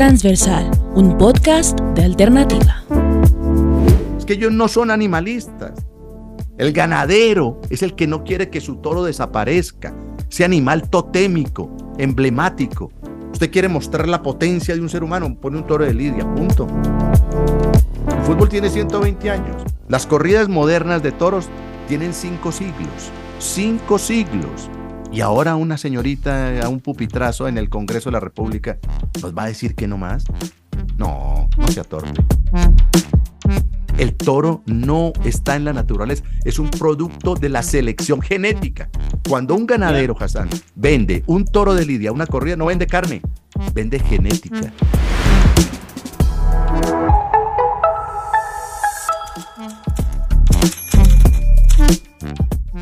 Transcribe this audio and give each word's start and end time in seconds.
Transversal, 0.00 0.70
un 0.94 1.18
podcast 1.18 1.78
de 1.78 2.02
alternativa. 2.02 2.82
Es 4.16 4.24
que 4.24 4.32
ellos 4.32 4.50
no 4.50 4.66
son 4.66 4.90
animalistas. 4.90 5.72
El 6.56 6.72
ganadero 6.72 7.60
es 7.68 7.82
el 7.82 7.94
que 7.94 8.06
no 8.06 8.24
quiere 8.24 8.48
que 8.48 8.62
su 8.62 8.76
toro 8.76 9.04
desaparezca, 9.04 9.94
ese 10.30 10.46
animal 10.46 10.88
totémico, 10.88 11.76
emblemático. 11.98 12.90
Usted 13.30 13.50
quiere 13.50 13.68
mostrar 13.68 14.08
la 14.08 14.22
potencia 14.22 14.74
de 14.74 14.80
un 14.80 14.88
ser 14.88 15.04
humano, 15.04 15.36
pone 15.38 15.58
un 15.58 15.66
toro 15.66 15.84
de 15.84 15.92
lidia, 15.92 16.24
punto. 16.34 16.66
El 18.08 18.24
fútbol 18.24 18.48
tiene 18.48 18.70
120 18.70 19.30
años. 19.30 19.62
Las 19.86 20.06
corridas 20.06 20.48
modernas 20.48 21.02
de 21.02 21.12
toros 21.12 21.50
tienen 21.88 22.14
cinco 22.14 22.52
siglos. 22.52 23.10
Cinco 23.38 23.98
siglos. 23.98 24.70
Y 25.12 25.22
ahora 25.22 25.56
una 25.56 25.76
señorita 25.76 26.64
a 26.64 26.68
un 26.68 26.80
pupitrazo 26.80 27.48
en 27.48 27.58
el 27.58 27.68
Congreso 27.68 28.10
de 28.10 28.12
la 28.12 28.20
República 28.20 28.78
nos 29.20 29.36
va 29.36 29.44
a 29.44 29.46
decir 29.46 29.74
que 29.74 29.88
no 29.88 29.98
más. 29.98 30.24
No, 30.96 31.48
no 31.56 31.68
sea 31.68 31.84
torpe. 31.84 32.12
El 33.98 34.14
toro 34.14 34.62
no 34.66 35.12
está 35.24 35.56
en 35.56 35.64
la 35.64 35.72
naturaleza, 35.72 36.24
es 36.44 36.58
un 36.58 36.70
producto 36.70 37.34
de 37.34 37.50
la 37.50 37.62
selección 37.62 38.22
genética. 38.22 38.88
Cuando 39.28 39.54
un 39.54 39.66
ganadero, 39.66 40.16
Hassan, 40.18 40.48
vende 40.74 41.22
un 41.26 41.44
toro 41.44 41.74
de 41.74 41.84
lidia, 41.84 42.12
una 42.12 42.26
corrida, 42.26 42.56
no 42.56 42.66
vende 42.66 42.86
carne, 42.86 43.20
vende 43.74 43.98
genética. 43.98 44.72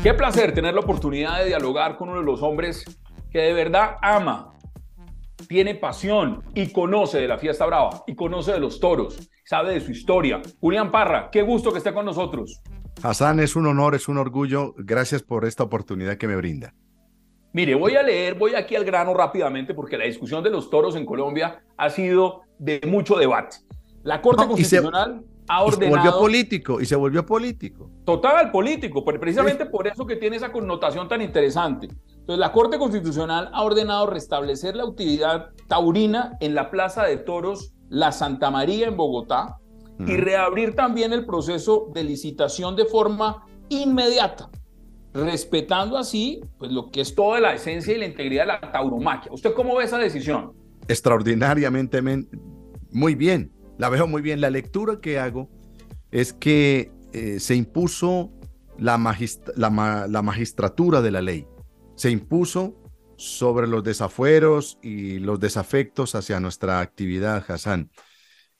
Qué 0.01 0.13
placer 0.13 0.53
tener 0.53 0.73
la 0.73 0.79
oportunidad 0.79 1.39
de 1.39 1.47
dialogar 1.47 1.97
con 1.97 2.07
uno 2.07 2.19
de 2.19 2.25
los 2.25 2.41
hombres 2.41 2.85
que 3.31 3.39
de 3.39 3.51
verdad 3.51 3.97
ama, 4.01 4.53
tiene 5.49 5.75
pasión 5.75 6.41
y 6.55 6.71
conoce 6.71 7.19
de 7.19 7.27
la 7.27 7.37
fiesta 7.37 7.65
brava 7.65 8.03
y 8.07 8.15
conoce 8.15 8.53
de 8.53 8.61
los 8.61 8.79
toros, 8.79 9.29
sabe 9.43 9.73
de 9.73 9.81
su 9.81 9.91
historia. 9.91 10.41
Julián 10.61 10.89
Parra, 10.89 11.29
qué 11.29 11.41
gusto 11.41 11.73
que 11.73 11.79
esté 11.79 11.93
con 11.93 12.05
nosotros. 12.05 12.61
Hassan, 13.03 13.41
es 13.41 13.57
un 13.57 13.65
honor, 13.65 13.93
es 13.93 14.07
un 14.07 14.17
orgullo. 14.17 14.73
Gracias 14.77 15.21
por 15.21 15.43
esta 15.43 15.63
oportunidad 15.63 16.15
que 16.15 16.29
me 16.29 16.37
brinda. 16.37 16.73
Mire, 17.51 17.75
voy 17.75 17.97
a 17.97 18.03
leer, 18.03 18.35
voy 18.35 18.55
aquí 18.55 18.77
al 18.77 18.85
grano 18.85 19.13
rápidamente 19.13 19.73
porque 19.73 19.97
la 19.97 20.05
discusión 20.05 20.41
de 20.45 20.49
los 20.49 20.69
toros 20.69 20.95
en 20.95 21.05
Colombia 21.05 21.61
ha 21.75 21.89
sido 21.89 22.43
de 22.57 22.79
mucho 22.87 23.17
debate. 23.17 23.57
La 24.03 24.21
Corte 24.21 24.47
Constitucional 24.47 25.25
ha 25.49 25.63
ordenado... 25.63 25.97
Y 25.97 26.01
se 26.01 26.09
volvió 26.09 26.19
político, 26.19 26.81
y 26.81 26.85
se 26.85 26.95
volvió 26.95 27.25
político. 27.25 27.89
Total, 28.05 28.51
político, 28.51 29.03
precisamente 29.03 29.65
por 29.65 29.87
eso 29.87 30.05
que 30.05 30.15
tiene 30.15 30.37
esa 30.37 30.51
connotación 30.51 31.07
tan 31.07 31.21
interesante. 31.21 31.87
Entonces, 31.87 32.37
la 32.37 32.51
Corte 32.51 32.77
Constitucional 32.77 33.49
ha 33.51 33.63
ordenado 33.63 34.05
restablecer 34.05 34.75
la 34.75 34.85
utilidad 34.85 35.49
taurina 35.67 36.37
en 36.39 36.53
la 36.53 36.69
Plaza 36.69 37.03
de 37.03 37.17
Toros 37.17 37.73
La 37.89 38.11
Santa 38.11 38.51
María 38.51 38.87
en 38.87 38.95
Bogotá 38.95 39.57
y 39.99 40.15
reabrir 40.15 40.75
también 40.75 41.11
el 41.11 41.25
proceso 41.25 41.89
de 41.93 42.03
licitación 42.03 42.75
de 42.75 42.85
forma 42.85 43.45
inmediata, 43.67 44.49
respetando 45.13 45.97
así 45.97 46.39
pues, 46.57 46.71
lo 46.71 46.89
que 46.89 47.01
es 47.01 47.13
toda 47.15 47.41
la 47.41 47.53
esencia 47.53 47.95
y 47.95 47.97
la 47.97 48.05
integridad 48.05 48.43
de 48.43 48.47
la 48.47 48.71
tauromaquia. 48.71 49.33
¿Usted 49.33 49.53
cómo 49.53 49.75
ve 49.75 49.83
esa 49.83 49.97
decisión? 49.97 50.53
Extraordinariamente, 50.87 52.01
muy 52.91 53.15
bien 53.15 53.51
la 53.79 53.89
veo 53.89 54.05
muy 54.05 54.21
bien. 54.21 54.41
La 54.41 54.51
lectura 54.51 54.99
que 55.01 55.17
hago 55.17 55.49
es 56.11 56.33
que 56.33 56.91
eh, 57.13 57.39
se 57.39 57.55
impuso 57.55 58.31
la, 58.77 58.97
magistratura 58.97 61.01
de 61.01 61.11
la 61.11 61.21
ley. 61.21 61.47
Se 61.95 62.11
impuso 62.11 62.75
sobre 63.15 63.67
los 63.67 63.83
desafueros 63.83 64.77
y 64.83 65.19
los 65.19 65.39
desafectos 65.39 66.13
hacia 66.13 66.41
nuestra 66.41 66.81
actividad, 66.81 67.49
Hassan. 67.49 67.89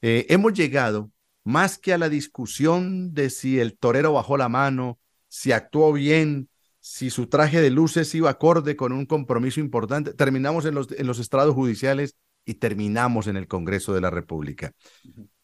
Eh, 0.00 0.24
hemos 0.30 0.54
llegado 0.54 1.10
más 1.44 1.78
que 1.78 1.92
a 1.92 1.98
la 1.98 2.08
discusión 2.08 3.12
de 3.12 3.28
si 3.28 3.60
el 3.60 3.76
torero 3.76 4.14
bajó 4.14 4.38
la 4.38 4.48
mano, 4.48 4.98
si 5.28 5.52
actuó 5.52 5.92
bien, 5.92 6.48
si 6.80 7.10
su 7.10 7.26
traje 7.26 7.60
de 7.60 7.68
luces 7.68 8.14
iba 8.14 8.30
acorde 8.30 8.74
con 8.74 8.92
un 8.92 9.04
compromiso 9.04 9.60
importante. 9.60 10.14
Terminamos 10.14 10.64
en 10.64 10.74
los, 10.74 10.90
en 10.92 11.06
los 11.06 11.18
estrados 11.18 11.54
judiciales 11.54 12.16
y 12.44 12.54
terminamos 12.54 13.26
en 13.26 13.36
el 13.36 13.48
Congreso 13.48 13.94
de 13.94 14.00
la 14.00 14.10
República. 14.10 14.72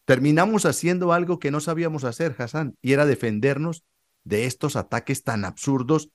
Terminamos 0.05 0.65
haciendo 0.65 1.13
algo 1.13 1.39
que 1.39 1.51
no 1.51 1.59
sabíamos 1.59 2.03
hacer, 2.03 2.35
Hassan, 2.37 2.75
y 2.81 2.93
era 2.93 3.05
defendernos 3.05 3.83
de 4.23 4.45
estos 4.45 4.75
ataques 4.75 5.23
tan 5.23 5.45
absurdos 5.45 6.09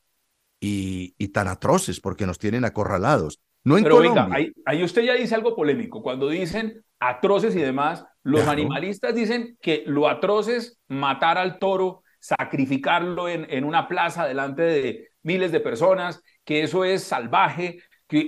y, 0.60 1.28
tan 1.28 1.48
atroces, 1.48 2.00
porque 2.00 2.26
nos 2.26 2.38
tienen 2.38 2.64
acorralados. 2.64 3.40
No 3.64 3.76
en 3.76 3.84
Pero 3.84 3.98
venga, 3.98 4.28
ahí, 4.64 4.82
usted 4.82 5.02
ya 5.02 5.14
dice 5.14 5.34
algo 5.34 5.56
polémico. 5.56 6.02
Cuando 6.02 6.28
dicen 6.28 6.84
atroces 7.00 7.54
y 7.56 7.60
demás, 7.60 8.04
los 8.22 8.46
animalistas 8.46 9.14
dicen 9.14 9.56
que 9.60 9.82
lo 9.86 10.08
atroces 10.08 10.78
matar 10.88 11.38
al 11.38 11.58
toro, 11.58 12.02
sacrificarlo 12.20 13.28
en, 13.28 13.46
en 13.50 13.64
una 13.64 13.88
plaza 13.88 14.26
delante 14.26 14.62
de 14.62 15.08
miles 15.22 15.52
de 15.52 15.60
personas, 15.60 16.22
que 16.44 16.62
eso 16.62 16.84
es 16.84 17.02
salvaje, 17.02 17.82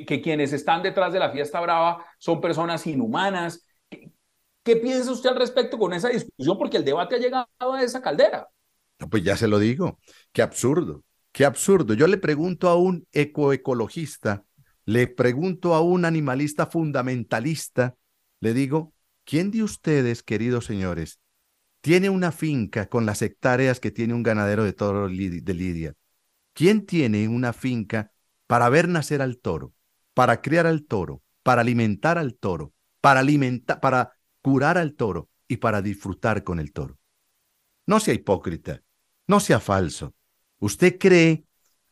que, 0.06 0.22
quienes 0.22 0.52
están 0.52 0.82
detrás 0.82 1.12
de 1.12 1.18
la 1.18 1.30
fiesta 1.30 1.60
brava 1.60 2.04
son 2.18 2.40
personas 2.40 2.86
inhumanas. 2.86 3.66
¿Qué, 3.90 4.76
piensa 4.76 5.12
usted 5.12 5.30
al 5.30 5.36
respecto 5.36 5.78
con 5.78 5.92
esa 5.92 6.08
discusión? 6.08 6.56
Porque 6.56 6.78
el 6.78 6.84
debate 6.84 7.16
ha 7.16 7.18
llegado 7.18 7.48
a 7.58 7.82
esa 7.82 8.00
caldera. 8.00 8.48
pues 9.10 9.22
ya 9.22 9.36
se 9.36 9.46
lo 9.46 9.58
digo, 9.58 9.98
qué 10.32 10.40
absurdo, 10.40 11.04
qué 11.32 11.44
absurdo. 11.44 11.92
Yo 11.92 12.06
le 12.06 12.16
pregunto 12.16 12.70
a 12.70 12.76
un 12.76 13.06
ecoecologista, 13.12 14.44
le 14.86 15.06
pregunto 15.06 15.74
a 15.74 15.82
un 15.82 16.06
animalista 16.06 16.66
fundamentalista, 16.66 17.94
le 18.40 18.54
digo, 18.54 18.94
¿quién 19.24 19.50
de 19.50 19.62
ustedes, 19.62 20.22
queridos 20.22 20.64
señores, 20.64 21.20
tiene 21.82 22.08
una 22.08 22.32
finca 22.32 22.86
con 22.86 23.04
las 23.04 23.20
hectáreas 23.20 23.80
que 23.80 23.90
tiene 23.90 24.14
un 24.14 24.22
ganadero 24.22 24.64
de 24.64 24.72
toro 24.72 25.08
de 25.08 25.54
Lidia? 25.54 25.92
¿Quién 26.54 26.86
tiene 26.86 27.28
una 27.28 27.52
finca 27.52 28.13
para 28.46 28.68
ver 28.68 28.88
nacer 28.88 29.22
al 29.22 29.38
toro, 29.38 29.74
para 30.14 30.40
criar 30.40 30.66
al 30.66 30.84
toro, 30.84 31.22
para 31.42 31.62
alimentar 31.62 32.18
al 32.18 32.34
toro, 32.34 32.72
para 33.00 33.20
alimentar, 33.20 33.80
para 33.80 34.12
curar 34.42 34.78
al 34.78 34.94
toro 34.94 35.28
y 35.48 35.58
para 35.58 35.82
disfrutar 35.82 36.44
con 36.44 36.60
el 36.60 36.72
toro. 36.72 36.98
No 37.86 38.00
sea 38.00 38.14
hipócrita, 38.14 38.82
no 39.26 39.40
sea 39.40 39.60
falso. 39.60 40.14
¿Usted 40.58 40.98
cree, 40.98 41.44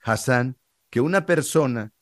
Hassan, 0.03 0.57
que 0.91 1.01
una 1.01 1.27
persona 1.27 1.93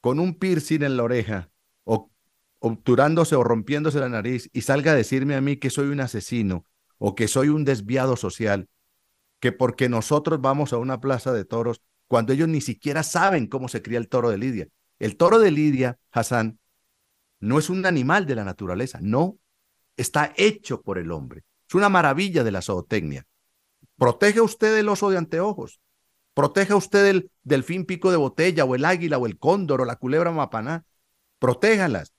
con 0.00 0.20
un 0.20 0.38
piercing 0.38 0.82
en 0.82 0.96
la 0.96 1.02
oreja 1.02 1.50
o 1.84 2.10
obturándose 2.58 3.36
o 3.36 3.44
rompiéndose 3.44 4.00
la 4.00 4.08
nariz 4.08 4.50
y 4.52 4.62
salga 4.62 4.92
a 4.92 4.94
decirme 4.94 5.34
a 5.34 5.40
mí 5.40 5.56
que 5.56 5.70
soy 5.70 5.88
un 5.88 6.00
asesino 6.00 6.64
o 6.98 7.14
que 7.14 7.28
soy 7.28 7.48
un 7.48 7.64
desviado 7.64 8.16
social, 8.16 8.68
que 9.40 9.52
porque 9.52 9.88
nosotros 9.88 10.40
vamos 10.40 10.72
a 10.72 10.78
una 10.78 11.00
plaza 11.00 11.32
de 11.32 11.44
toros 11.44 11.82
cuando 12.08 12.32
ellos 12.32 12.48
ni 12.48 12.60
siquiera 12.60 13.02
saben 13.02 13.46
cómo 13.46 13.68
se 13.68 13.82
cría 13.82 13.98
el 13.98 14.08
toro 14.08 14.30
de 14.30 14.38
Lidia. 14.38 14.68
El 14.98 15.16
toro 15.16 15.38
de 15.38 15.50
Lidia, 15.50 15.98
Hassan, 16.10 16.58
no 17.40 17.58
es 17.58 17.68
un 17.68 17.84
animal 17.84 18.26
de 18.26 18.34
la 18.34 18.44
naturaleza, 18.44 18.98
no, 19.02 19.38
está 19.96 20.32
hecho 20.36 20.82
por 20.82 20.98
el 20.98 21.10
hombre. 21.10 21.44
Es 21.68 21.74
una 21.74 21.88
maravilla 21.88 22.44
de 22.44 22.52
la 22.52 22.62
zootecnia. 22.62 23.26
Proteja 23.96 24.42
usted 24.42 24.76
el 24.78 24.88
oso 24.88 25.10
de 25.10 25.18
anteojos, 25.18 25.80
proteja 26.34 26.76
usted 26.76 27.06
el 27.06 27.30
delfín 27.42 27.84
pico 27.86 28.10
de 28.10 28.16
botella 28.16 28.64
o 28.64 28.74
el 28.74 28.84
águila 28.84 29.18
o 29.18 29.26
el 29.26 29.38
cóndor 29.38 29.80
o 29.80 29.84
la 29.84 29.96
culebra 29.96 30.30
mapaná, 30.30 30.84
protéjalas. 31.38 32.12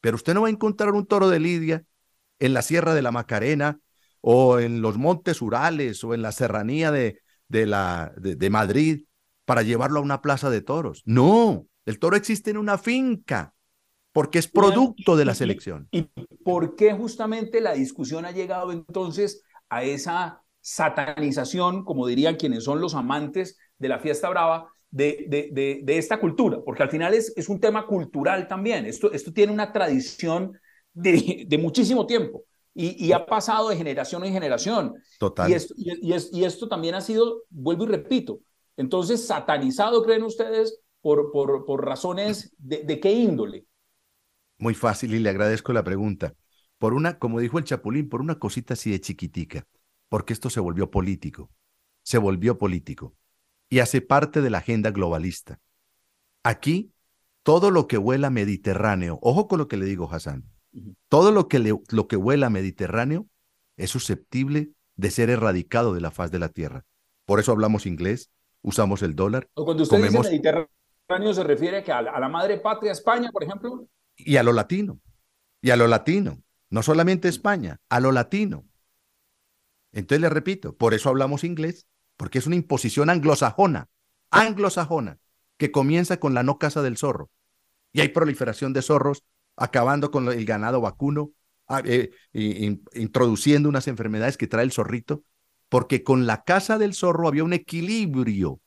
Pero 0.00 0.16
usted 0.16 0.34
no 0.34 0.42
va 0.42 0.48
a 0.48 0.50
encontrar 0.50 0.90
un 0.92 1.06
toro 1.06 1.28
de 1.28 1.40
Lidia 1.40 1.84
en 2.38 2.54
la 2.54 2.62
Sierra 2.62 2.92
de 2.94 3.02
la 3.02 3.12
Macarena 3.12 3.78
o 4.20 4.58
en 4.58 4.82
los 4.82 4.98
montes 4.98 5.40
Urales 5.42 6.02
o 6.02 6.12
en 6.12 6.22
la 6.22 6.32
serranía 6.32 6.90
de, 6.90 7.20
de, 7.48 7.66
la, 7.66 8.12
de 8.16 8.50
Madrid 8.50 9.04
para 9.52 9.64
llevarlo 9.64 9.98
a 9.98 10.02
una 10.02 10.22
plaza 10.22 10.48
de 10.48 10.62
toros. 10.62 11.02
No, 11.04 11.66
el 11.84 11.98
toro 11.98 12.16
existe 12.16 12.50
en 12.50 12.56
una 12.56 12.78
finca 12.78 13.52
porque 14.10 14.38
es 14.38 14.48
producto 14.48 15.14
de 15.14 15.26
la 15.26 15.34
selección. 15.34 15.88
¿Y 15.90 16.04
por 16.42 16.74
qué 16.74 16.94
justamente 16.94 17.60
la 17.60 17.74
discusión 17.74 18.24
ha 18.24 18.30
llegado 18.30 18.72
entonces 18.72 19.44
a 19.68 19.84
esa 19.84 20.40
satanización, 20.62 21.84
como 21.84 22.06
dirían 22.06 22.36
quienes 22.36 22.64
son 22.64 22.80
los 22.80 22.94
amantes 22.94 23.58
de 23.76 23.88
la 23.90 23.98
fiesta 23.98 24.30
brava, 24.30 24.68
de, 24.90 25.26
de, 25.28 25.82
de, 25.84 25.98
esta 25.98 26.18
cultura? 26.18 26.56
Porque 26.64 26.84
al 26.84 26.90
final 26.90 27.12
es, 27.12 27.34
es 27.36 27.50
un 27.50 27.60
tema 27.60 27.86
cultural 27.86 28.48
también. 28.48 28.86
Esto, 28.86 29.12
esto 29.12 29.34
tiene 29.34 29.52
una 29.52 29.70
tradición 29.70 30.58
de, 30.94 31.58
muchísimo 31.60 32.06
tiempo. 32.06 32.44
Y, 32.72 33.04
y, 33.04 33.12
ha 33.12 33.26
pasado 33.26 33.68
de 33.68 33.76
generación 33.76 34.24
en 34.24 34.32
generación. 34.32 34.94
Total. 35.18 35.50
Y 35.50 35.52
esto, 35.52 35.74
y, 35.76 36.40
y 36.40 36.44
esto 36.46 36.68
también 36.68 36.94
ha 36.94 37.02
sido, 37.02 37.42
vuelvo 37.50 37.84
y 37.84 37.88
repito, 37.88 38.40
entonces, 38.76 39.26
satanizado, 39.26 40.02
creen 40.02 40.22
ustedes, 40.22 40.80
por, 41.00 41.30
por, 41.32 41.66
por 41.66 41.84
razones 41.84 42.54
de, 42.58 43.00
qué 43.00 43.12
índole. 43.12 43.66
Muy 44.58 44.74
fácil 44.74 45.14
y 45.14 45.18
le 45.18 45.30
agradezco 45.30 45.72
la 45.72 45.84
pregunta. 45.84 46.34
Por 46.78 46.94
una, 46.94 47.18
como 47.18 47.40
dijo 47.40 47.58
el 47.58 47.64
Chapulín, 47.64 48.08
por 48.08 48.20
una 48.20 48.38
cosita 48.38 48.74
así 48.74 48.90
de 48.90 49.00
chiquitica, 49.00 49.66
porque 50.08 50.32
esto 50.32 50.48
se 50.48 50.60
volvió 50.60 50.90
político, 50.90 51.50
se 52.02 52.18
volvió 52.18 52.58
político 52.58 53.14
y 53.68 53.80
hace 53.80 54.00
parte 54.00 54.40
de 54.40 54.50
la 54.50 54.58
agenda 54.58 54.90
globalista. 54.90 55.60
Aquí, 56.44 56.92
todo 57.42 57.70
lo 57.70 57.86
que 57.86 57.98
vuela 57.98 58.30
mediterráneo, 58.30 59.18
ojo 59.22 59.48
con 59.48 59.58
lo 59.58 59.68
que 59.68 59.76
le 59.76 59.86
digo, 59.86 60.08
Hassan, 60.12 60.44
Todo 61.08 61.32
lo 61.32 61.48
que, 61.48 61.76
lo 61.90 62.08
que 62.08 62.16
vuela 62.16 62.50
Mediterráneo 62.50 63.26
es 63.76 63.90
susceptible 63.90 64.70
de 64.96 65.10
ser 65.10 65.30
erradicado 65.30 65.94
de 65.94 66.00
la 66.00 66.10
faz 66.10 66.30
de 66.30 66.38
la 66.38 66.48
tierra. 66.48 66.84
Por 67.24 67.40
eso 67.40 67.52
hablamos 67.52 67.86
inglés, 67.86 68.30
usamos 68.62 69.02
el 69.02 69.14
dólar. 69.14 69.48
cuando 69.54 69.82
usted 69.82 70.02
dice 70.02 70.18
Mediterráneo 70.18 71.34
se 71.34 71.44
refiere 71.44 71.84
a, 71.90 71.98
a 71.98 72.20
la 72.20 72.28
madre 72.28 72.58
patria 72.58 72.92
España, 72.92 73.30
por 73.30 73.42
ejemplo. 73.44 73.86
Y 74.16 74.36
a 74.36 74.42
lo 74.42 74.52
latino, 74.52 75.00
y 75.60 75.70
a 75.70 75.76
lo 75.76 75.86
latino, 75.86 76.42
no 76.70 76.82
solamente 76.82 77.28
España, 77.28 77.80
a 77.88 78.00
lo 78.00 78.12
latino. 78.12 78.64
Entonces 79.92 80.20
le 80.20 80.30
repito, 80.30 80.74
por 80.76 80.94
eso 80.94 81.10
hablamos 81.10 81.44
inglés, 81.44 81.86
porque 82.16 82.38
es 82.38 82.46
una 82.46 82.56
imposición 82.56 83.10
anglosajona, 83.10 83.88
anglosajona, 84.30 85.18
que 85.58 85.70
comienza 85.70 86.18
con 86.18 86.34
la 86.34 86.42
no 86.42 86.58
casa 86.58 86.82
del 86.82 86.96
zorro. 86.96 87.30
Y 87.92 88.00
hay 88.00 88.08
proliferación 88.08 88.72
de 88.72 88.82
zorros, 88.82 89.24
acabando 89.56 90.10
con 90.10 90.28
el 90.28 90.44
ganado 90.46 90.80
vacuno, 90.80 91.32
ah, 91.68 91.82
eh, 91.84 92.10
introduciendo 92.94 93.68
unas 93.68 93.86
enfermedades 93.86 94.38
que 94.38 94.46
trae 94.46 94.64
el 94.64 94.72
zorrito, 94.72 95.24
porque 95.72 96.04
con 96.04 96.26
la 96.26 96.44
casa 96.44 96.76
del 96.76 96.92
zorro 96.92 97.26
había 97.26 97.44
un 97.44 97.54
equilibrio 97.54 98.60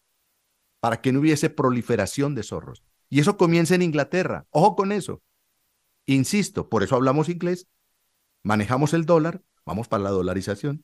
para 0.79 1.01
que 1.01 1.11
no 1.11 1.19
hubiese 1.19 1.51
proliferación 1.51 2.33
de 2.33 2.41
zorros. 2.41 2.81
Y 3.11 3.19
eso 3.19 3.37
comienza 3.37 3.75
en 3.75 3.83
Inglaterra. 3.83 4.47
Ojo 4.49 4.75
con 4.75 4.91
eso. 4.91 5.21
Insisto, 6.07 6.67
por 6.67 6.81
eso 6.81 6.95
hablamos 6.95 7.29
inglés, 7.29 7.67
manejamos 8.41 8.95
el 8.95 9.05
dólar, 9.05 9.43
vamos 9.67 9.87
para 9.87 10.01
la 10.01 10.09
dolarización, 10.09 10.83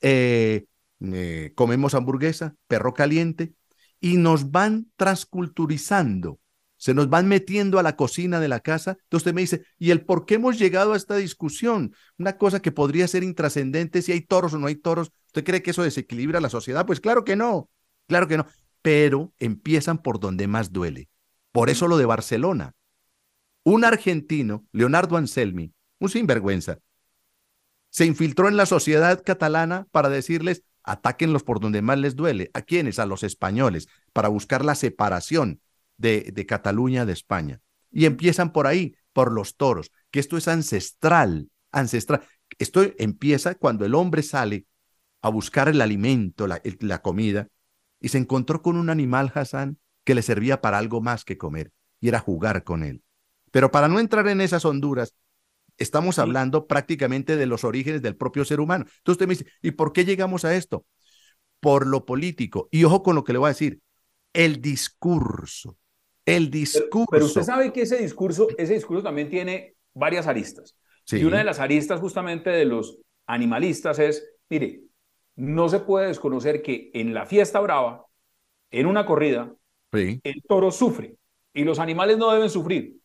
eh, 0.00 0.64
eh, 1.02 1.52
comemos 1.54 1.92
hamburguesa, 1.92 2.54
perro 2.66 2.94
caliente, 2.94 3.52
y 4.00 4.16
nos 4.16 4.50
van 4.50 4.90
transculturizando, 4.96 6.40
se 6.78 6.94
nos 6.94 7.10
van 7.10 7.28
metiendo 7.28 7.78
a 7.78 7.82
la 7.82 7.96
cocina 7.96 8.40
de 8.40 8.48
la 8.48 8.60
casa. 8.60 8.96
Entonces 9.02 9.34
me 9.34 9.40
dice, 9.40 9.64
¿y 9.78 9.90
el 9.90 10.04
por 10.04 10.24
qué 10.24 10.36
hemos 10.36 10.58
llegado 10.58 10.92
a 10.92 10.96
esta 10.96 11.16
discusión? 11.16 11.92
Una 12.18 12.38
cosa 12.38 12.62
que 12.62 12.72
podría 12.72 13.08
ser 13.08 13.24
intrascendente 13.24 14.00
si 14.00 14.12
hay 14.12 14.22
toros 14.22 14.54
o 14.54 14.58
no 14.58 14.68
hay 14.68 14.76
toros. 14.76 15.10
¿Usted 15.26 15.44
cree 15.44 15.62
que 15.62 15.72
eso 15.72 15.82
desequilibra 15.82 16.40
la 16.40 16.48
sociedad? 16.48 16.86
Pues 16.86 17.00
claro 17.00 17.24
que 17.24 17.36
no, 17.36 17.68
claro 18.06 18.28
que 18.28 18.36
no. 18.36 18.46
Pero 18.80 19.34
empiezan 19.40 19.98
por 19.98 20.20
donde 20.20 20.46
más 20.46 20.72
duele. 20.72 21.08
Por 21.50 21.68
eso 21.68 21.88
lo 21.88 21.98
de 21.98 22.06
Barcelona. 22.06 22.74
Un 23.64 23.84
argentino, 23.84 24.64
Leonardo 24.70 25.16
Anselmi, 25.16 25.72
un 25.98 26.08
sinvergüenza, 26.08 26.78
se 27.90 28.06
infiltró 28.06 28.48
en 28.48 28.56
la 28.56 28.66
sociedad 28.66 29.22
catalana 29.24 29.88
para 29.90 30.08
decirles, 30.08 30.62
atáquenlos 30.84 31.42
por 31.42 31.58
donde 31.58 31.82
más 31.82 31.98
les 31.98 32.14
duele. 32.14 32.50
¿A 32.54 32.62
quiénes? 32.62 33.00
A 33.00 33.06
los 33.06 33.24
españoles, 33.24 33.88
para 34.12 34.28
buscar 34.28 34.64
la 34.64 34.76
separación 34.76 35.60
de, 35.98 36.30
de 36.32 36.46
Cataluña 36.46 37.04
de 37.04 37.12
España. 37.12 37.60
Y 37.90 38.06
empiezan 38.06 38.52
por 38.52 38.66
ahí, 38.66 38.96
por 39.12 39.32
los 39.32 39.56
toros, 39.56 39.92
que 40.10 40.20
esto 40.20 40.36
es 40.36 40.48
ancestral, 40.48 41.50
ancestral. 41.70 42.22
Esto 42.58 42.82
empieza 42.98 43.54
cuando 43.56 43.84
el 43.84 43.94
hombre 43.94 44.22
sale 44.22 44.66
a 45.20 45.28
buscar 45.28 45.68
el 45.68 45.80
alimento, 45.80 46.46
la, 46.46 46.62
la 46.80 47.02
comida, 47.02 47.48
y 48.00 48.08
se 48.08 48.18
encontró 48.18 48.62
con 48.62 48.76
un 48.76 48.90
animal, 48.90 49.32
Hassan, 49.34 49.78
que 50.04 50.14
le 50.14 50.22
servía 50.22 50.60
para 50.60 50.78
algo 50.78 51.00
más 51.00 51.24
que 51.24 51.36
comer, 51.36 51.72
y 52.00 52.08
era 52.08 52.20
jugar 52.20 52.64
con 52.64 52.82
él. 52.82 53.02
Pero 53.50 53.70
para 53.70 53.88
no 53.88 53.98
entrar 53.98 54.28
en 54.28 54.40
esas 54.40 54.64
honduras, 54.64 55.14
estamos 55.76 56.18
hablando 56.18 56.66
prácticamente 56.66 57.36
de 57.36 57.46
los 57.46 57.64
orígenes 57.64 58.02
del 58.02 58.16
propio 58.16 58.44
ser 58.44 58.60
humano. 58.60 58.84
Entonces 58.84 59.12
usted 59.12 59.26
me 59.26 59.34
dice, 59.34 59.46
¿y 59.62 59.72
por 59.72 59.92
qué 59.92 60.04
llegamos 60.04 60.44
a 60.44 60.54
esto? 60.54 60.86
Por 61.60 61.86
lo 61.86 62.04
político. 62.04 62.68
Y 62.70 62.84
ojo 62.84 63.02
con 63.02 63.16
lo 63.16 63.24
que 63.24 63.32
le 63.32 63.38
voy 63.38 63.46
a 63.46 63.50
decir, 63.50 63.80
el 64.32 64.60
discurso. 64.60 65.76
El 66.28 66.50
discurso. 66.50 67.06
Pero, 67.10 67.24
usted 67.24 67.42
sabe 67.42 67.72
que 67.72 67.82
ese 67.82 67.96
discurso, 67.98 68.48
ese 68.58 68.74
discurso 68.74 69.02
también 69.02 69.30
tiene 69.30 69.74
varias 69.94 70.26
aristas. 70.26 70.76
Y 71.10 71.24
una 71.24 71.38
de 71.38 71.44
las 71.44 71.58
aristas 71.58 72.00
justamente 72.00 72.50
de 72.50 72.66
los 72.66 72.98
animalistas 73.26 73.98
es, 73.98 74.28
mire, 74.50 74.82
no 75.36 75.68
se 75.68 75.80
puede 75.80 76.08
desconocer 76.08 76.60
que 76.60 76.90
en 76.92 77.14
la 77.14 77.24
fiesta 77.24 77.60
brava, 77.60 78.04
en 78.70 78.86
una 78.86 79.06
corrida, 79.06 79.54
el 79.92 80.42
toro 80.46 80.70
sufre 80.70 81.16
y 81.54 81.64
los 81.64 81.78
animales 81.78 82.18
no 82.18 82.30
deben 82.30 82.50
sufrir. 82.50 82.96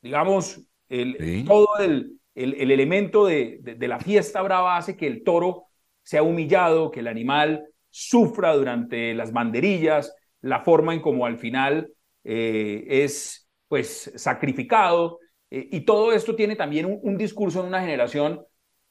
Digamos, 0.00 0.60
el, 0.88 1.44
todo 1.46 1.78
el, 1.78 2.18
el, 2.34 2.70
elemento 2.70 3.26
de, 3.26 3.60
de, 3.62 3.88
la 3.88 4.00
fiesta 4.00 4.42
brava 4.42 4.76
hace 4.76 4.96
que 4.96 5.06
el 5.06 5.22
toro 5.22 5.66
sea 6.02 6.24
humillado, 6.24 6.90
que 6.90 7.00
el 7.00 7.06
animal 7.06 7.64
sufra 7.90 8.54
durante 8.56 9.14
las 9.14 9.32
banderillas, 9.32 10.14
la 10.40 10.60
forma 10.60 10.94
en 10.94 11.00
como 11.00 11.26
al 11.26 11.38
final 11.38 11.92
eh, 12.24 12.84
es 12.88 13.48
pues 13.68 14.12
sacrificado. 14.16 15.18
Eh, 15.50 15.68
y 15.72 15.80
todo 15.84 16.12
esto 16.12 16.34
tiene 16.36 16.56
también 16.56 16.86
un, 16.86 16.98
un, 17.02 17.16
discurso 17.16 17.60
en 17.60 17.66
una 17.66 17.80
generación 17.80 18.42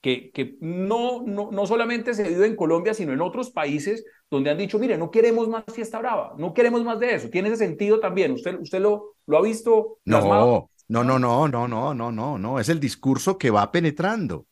que, 0.01 0.31
que 0.31 0.57
no, 0.59 1.21
no, 1.23 1.51
no, 1.51 1.67
solamente 1.67 2.13
se 2.13 2.27
vive 2.27 2.47
en 2.47 2.55
Colombia, 2.55 2.93
sino 2.93 3.13
en 3.13 3.21
otros 3.21 3.51
países 3.51 4.03
donde 4.29 4.49
han 4.49 4.57
dicho, 4.57 4.79
mire, 4.79 4.97
no 4.97 5.11
queremos 5.11 5.47
más 5.47 5.63
fiesta 5.73 5.99
brava, 5.99 6.33
no 6.37 6.53
queremos 6.53 6.83
más 6.83 6.99
de 6.99 7.15
eso. 7.15 7.29
Tiene 7.29 7.49
ese 7.49 7.57
sentido 7.57 7.99
también. 7.99 8.31
¿Usted, 8.31 8.59
usted 8.59 8.79
lo, 8.79 9.15
lo 9.27 9.37
ha 9.37 9.41
visto? 9.41 9.99
No, 10.05 10.69
no, 10.87 11.03
no, 11.03 11.19
no, 11.19 11.47
no, 11.47 11.67
no, 11.67 11.93
no, 11.93 12.11
no, 12.11 12.37
no. 12.37 12.59
Es 12.59 12.69
el 12.69 12.79
discurso 12.79 13.37
que 13.37 13.51
va 13.51 13.71
penetrando. 13.71 14.47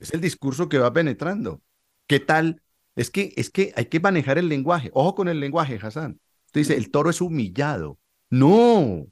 Es 0.00 0.14
el 0.14 0.20
discurso 0.20 0.68
que 0.68 0.78
va 0.78 0.92
penetrando. 0.92 1.60
¿Qué 2.06 2.20
tal? 2.20 2.62
Es 2.96 3.10
que, 3.10 3.32
es 3.36 3.50
que 3.50 3.72
hay 3.76 3.86
que 3.86 4.00
manejar 4.00 4.38
el 4.38 4.48
lenguaje. 4.48 4.90
Ojo 4.94 5.14
con 5.14 5.28
el 5.28 5.40
lenguaje, 5.40 5.78
Hassan. 5.82 6.20
Usted 6.46 6.60
dice, 6.60 6.76
el 6.76 6.90
toro 6.90 7.10
es 7.10 7.20
humillado. 7.20 7.98
No. 8.34 9.06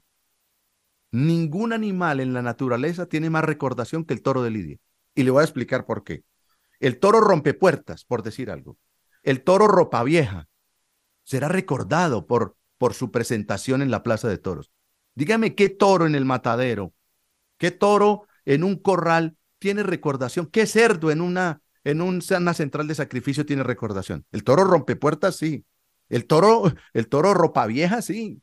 Ningún 1.11 1.71
animal 1.71 2.19
en 2.19 2.33
la 2.33 2.41
naturaleza 2.41 3.05
tiene 3.05 3.29
más 3.29 3.45
recordación 3.45 4.03
que 4.03 4.13
el 4.13 4.21
toro 4.21 4.43
de 4.43 4.49
Lidia. 4.49 4.77
Y 5.15 5.23
le 5.23 5.31
voy 5.31 5.39
a 5.39 5.45
explicar 5.45 5.85
por 5.85 6.03
qué. 6.03 6.25
El 6.81 6.99
toro 6.99 7.21
rompe 7.21 7.53
puertas, 7.53 8.03
por 8.03 8.21
decir 8.21 8.51
algo. 8.51 8.77
El 9.21 9.41
toro 9.41 9.69
ropa 9.69 10.03
vieja 10.03 10.49
será 11.23 11.47
recordado 11.47 12.27
por, 12.27 12.57
por 12.77 12.93
su 12.93 13.11
presentación 13.11 13.81
en 13.81 13.91
la 13.91 14.03
Plaza 14.03 14.27
de 14.27 14.37
Toros. 14.37 14.71
Dígame 15.15 15.55
qué 15.55 15.69
toro 15.69 16.05
en 16.05 16.15
el 16.15 16.25
matadero, 16.25 16.93
qué 17.57 17.71
toro 17.71 18.27
en 18.43 18.65
un 18.65 18.75
corral 18.75 19.37
tiene 19.57 19.83
recordación, 19.83 20.47
qué 20.47 20.65
cerdo 20.65 21.11
en 21.11 21.21
una, 21.21 21.61
en 21.85 22.01
una 22.01 22.53
central 22.53 22.89
de 22.89 22.95
sacrificio 22.95 23.45
tiene 23.45 23.63
recordación. 23.63 24.25
El 24.33 24.43
toro 24.43 24.65
rompe 24.65 24.97
puertas, 24.97 25.37
sí. 25.37 25.63
El 26.09 26.27
toro, 26.27 26.73
el 26.91 27.07
toro 27.07 27.33
ropa 27.33 27.65
vieja, 27.67 28.01
sí. 28.01 28.41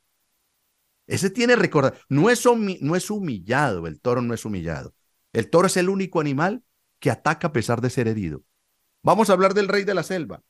Ese 1.11 1.29
tiene 1.29 1.57
recordación. 1.57 2.01
No 2.09 2.31
es, 2.31 2.45
no 2.81 2.95
es 2.95 3.11
humillado, 3.11 3.89
el 3.89 4.01
toro 4.01 4.23
no 4.23 4.33
es 4.33 4.45
humillado. 4.45 4.95
El 5.33 5.51
toro 5.51 5.67
es 5.67 5.77
el 5.77 5.89
único 5.89 6.21
animal 6.21 6.63
que 7.01 7.11
ataca 7.11 7.49
a 7.49 7.53
pesar 7.53 7.81
de 7.81 7.91
ser 7.91 8.07
herido. 8.07 8.45
Vamos 9.03 9.29
a 9.29 9.33
hablar 9.33 9.53
del 9.53 9.67
rey 9.67 9.83
de 9.83 9.95
la 9.95 10.05
selva. 10.05 10.45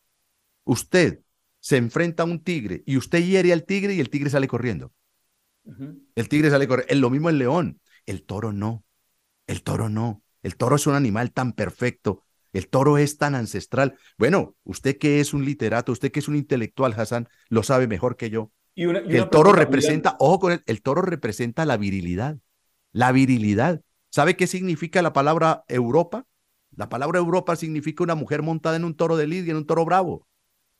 Usted 0.64 1.22
se 1.60 1.78
enfrenta 1.78 2.24
a 2.24 2.26
un 2.26 2.44
tigre 2.44 2.82
y 2.84 2.98
usted 2.98 3.24
hiere 3.24 3.54
al 3.54 3.64
tigre 3.64 3.94
y 3.94 4.00
el 4.00 4.10
tigre 4.10 4.28
sale 4.28 4.48
corriendo. 4.48 4.92
El 6.14 6.28
tigre 6.28 6.50
sale 6.50 6.68
corriendo. 6.68 6.94
Lo 6.94 7.08
mismo 7.08 7.30
el 7.30 7.38
león. 7.38 7.80
El 8.04 8.22
toro 8.24 8.52
no. 8.52 8.84
El 9.46 9.62
toro 9.62 9.88
no. 9.88 10.22
El 10.42 10.56
toro 10.56 10.76
es 10.76 10.86
un 10.86 10.94
animal 10.94 11.32
tan 11.32 11.54
perfecto. 11.54 12.26
El 12.52 12.68
toro 12.68 12.98
es 12.98 13.16
tan 13.16 13.34
ancestral. 13.34 13.96
Bueno, 14.18 14.56
usted 14.64 14.98
que 14.98 15.20
es 15.20 15.32
un 15.32 15.46
literato, 15.46 15.92
usted 15.92 16.12
que 16.12 16.20
es 16.20 16.28
un 16.28 16.36
intelectual, 16.36 16.92
Hassan, 16.94 17.28
lo 17.48 17.62
sabe 17.62 17.86
mejor 17.86 18.16
que 18.16 18.28
yo. 18.28 18.52
El 18.84 19.28
toro 19.28 19.52
representa, 19.52 20.16
ojo 20.18 20.40
con 20.40 20.52
él, 20.52 20.62
el 20.66 20.82
toro 20.82 21.02
representa 21.02 21.64
la 21.64 21.76
virilidad. 21.76 22.38
La 22.92 23.12
virilidad. 23.12 23.82
¿Sabe 24.10 24.36
qué 24.36 24.46
significa 24.46 25.02
la 25.02 25.12
palabra 25.12 25.64
Europa? 25.68 26.26
La 26.76 26.88
palabra 26.88 27.18
Europa 27.18 27.56
significa 27.56 28.02
una 28.02 28.14
mujer 28.14 28.42
montada 28.42 28.76
en 28.76 28.84
un 28.84 28.96
toro 28.96 29.16
de 29.16 29.26
lidia, 29.26 29.52
en 29.52 29.58
un 29.58 29.66
toro 29.66 29.84
bravo. 29.84 30.26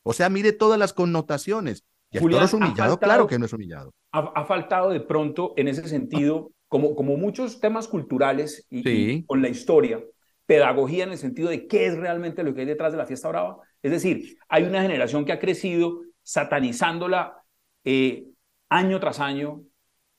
O 0.03 0.13
sea, 0.13 0.29
mire 0.29 0.51
todas 0.51 0.79
las 0.79 0.93
connotaciones. 0.93 1.85
Y 2.11 2.17
el 2.17 2.29
toro 2.29 2.43
es 2.43 2.53
humillado, 2.53 2.99
claro 2.99 3.27
que 3.27 3.39
no 3.39 3.45
es 3.45 3.53
humillado. 3.53 3.93
Ha, 4.11 4.43
faltado 4.45 4.89
de 4.89 4.99
pronto 4.99 5.53
en 5.55 5.69
ese 5.69 5.87
sentido, 5.87 6.51
como, 6.67 6.95
como 6.95 7.15
muchos 7.15 7.61
temas 7.61 7.87
culturales 7.87 8.67
y, 8.69 9.23
con 9.23 9.41
la 9.41 9.47
historia, 9.47 10.03
pedagogía 10.45 11.05
en 11.05 11.11
el 11.11 11.17
sentido 11.17 11.49
de 11.49 11.67
qué 11.67 11.85
es 11.85 11.95
realmente 11.95 12.43
lo 12.43 12.53
que 12.53 12.61
hay 12.61 12.67
detrás 12.67 12.91
de 12.91 12.97
la 12.97 13.05
fiesta 13.05 13.29
brava. 13.29 13.59
Es 13.81 13.91
decir, 13.91 14.37
hay 14.49 14.63
una 14.63 14.81
generación 14.81 15.23
que 15.23 15.31
ha 15.31 15.39
crecido 15.39 16.01
satanizándola 16.23 17.40
eh, 17.83 18.27
año 18.69 18.99
tras 18.99 19.19
año 19.19 19.63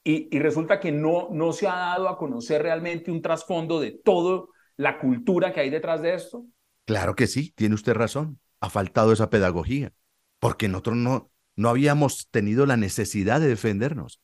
y, 0.04 0.38
resulta 0.38 0.80
que 0.80 0.90
no, 0.90 1.28
no 1.30 1.52
se 1.52 1.68
ha 1.68 1.76
dado 1.76 2.08
a 2.08 2.18
conocer 2.18 2.62
realmente 2.62 3.10
un 3.10 3.22
trasfondo 3.22 3.80
de 3.80 3.92
toda 3.92 4.46
la 4.76 4.98
cultura 4.98 5.52
que 5.52 5.60
hay 5.60 5.70
detrás 5.70 6.02
de 6.02 6.14
esto. 6.14 6.44
Claro 6.84 7.14
que 7.14 7.26
sí, 7.26 7.52
tiene 7.54 7.76
usted 7.76 7.94
razón. 7.94 8.40
Ha 8.60 8.68
faltado 8.68 9.12
esa 9.12 9.30
pedagogía, 9.30 9.92
porque 10.40 10.68
nosotros 10.68 10.96
no, 10.96 11.30
no 11.56 11.68
habíamos 11.68 12.28
tenido 12.30 12.66
la 12.66 12.76
necesidad 12.76 13.40
de 13.40 13.48
defendernos. 13.48 14.20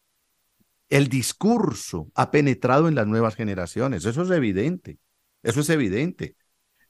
El 0.89 1.09
discurso 1.09 2.11
ha 2.15 2.31
penetrado 2.31 2.89
en 2.89 2.95
las 2.95 3.07
nuevas 3.07 3.37
generaciones, 3.37 4.05
eso 4.05 4.23
es 4.23 4.31
evidente, 4.31 4.99
eso 5.43 5.61
es 5.61 5.71
evidente. 5.71 6.35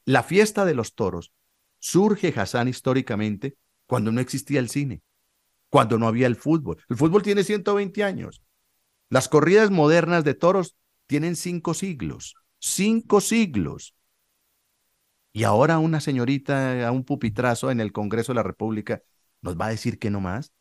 La 0.05 0.23
fiesta 0.23 0.65
de 0.65 0.73
los 0.73 0.95
toros 0.95 1.33
surge, 1.79 2.33
Hassan, 2.35 2.67
históricamente, 2.67 3.55
cuando 3.85 4.11
no 4.11 4.21
existía 4.21 4.59
el 4.59 4.69
cine, 4.69 5.01
cuando 5.69 5.97
no 5.97 6.07
había 6.07 6.27
el 6.27 6.35
fútbol. 6.35 6.77
El 6.89 6.97
fútbol 6.97 7.23
tiene 7.23 7.43
120 7.43 8.03
años. 8.03 8.41
Las 9.09 9.27
corridas 9.27 9.71
modernas 9.71 10.23
de 10.23 10.33
toros 10.33 10.75
tienen 11.07 11.35
cinco 11.35 11.73
siglos. 11.73 12.35
cinco 12.59 13.21
siglos. 13.21 13.95
Y 15.31 15.43
ahora 15.43 15.79
una 15.79 16.01
señorita 16.01 16.87
a 16.87 16.91
un 16.91 17.03
pupitrazo 17.03 17.71
en 17.71 17.79
el 17.79 17.91
Congreso 17.91 18.31
de 18.31 18.37
la 18.37 18.43
República 18.43 19.01
nos 19.41 19.57
va 19.57 19.67
a 19.67 19.69
decir 19.69 19.99
que 19.99 20.09
no 20.09 20.19
más. 20.19 20.51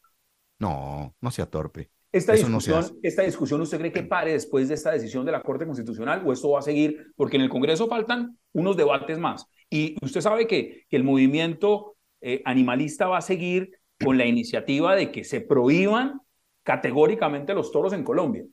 No, 0.58 1.14
no 1.20 1.30
sea 1.30 1.46
torpe. 1.46 1.90
Esta 2.10 2.32
discusión, 2.32 2.98
¿Esta 3.02 3.22
discusión 3.22 3.60
usted 3.60 3.78
cree 3.78 3.92
que 3.92 4.02
pare 4.02 4.32
después 4.32 4.68
de 4.68 4.74
esta 4.74 4.92
decisión 4.92 5.26
de 5.26 5.32
la 5.32 5.42
Corte 5.42 5.66
Constitucional 5.66 6.22
o 6.24 6.32
esto 6.32 6.50
va 6.50 6.60
a 6.60 6.62
seguir? 6.62 7.12
Porque 7.16 7.36
en 7.36 7.42
el 7.42 7.50
Congreso 7.50 7.86
faltan 7.86 8.38
unos 8.52 8.76
debates 8.76 9.18
más. 9.18 9.46
Y 9.68 9.96
usted 10.00 10.22
sabe 10.22 10.46
que, 10.46 10.86
que 10.88 10.96
el 10.96 11.04
movimiento 11.04 11.96
eh, 12.20 12.42
animalista 12.44 13.06
va 13.06 13.18
a 13.18 13.22
seguir 13.22 13.77
con 14.02 14.18
la 14.18 14.26
iniciativa 14.26 14.94
de 14.94 15.10
que 15.10 15.24
se 15.24 15.40
prohíban 15.40 16.20
categóricamente 16.62 17.54
los 17.54 17.72
toros 17.72 17.92
en 17.92 18.04
Colombia. 18.04 18.44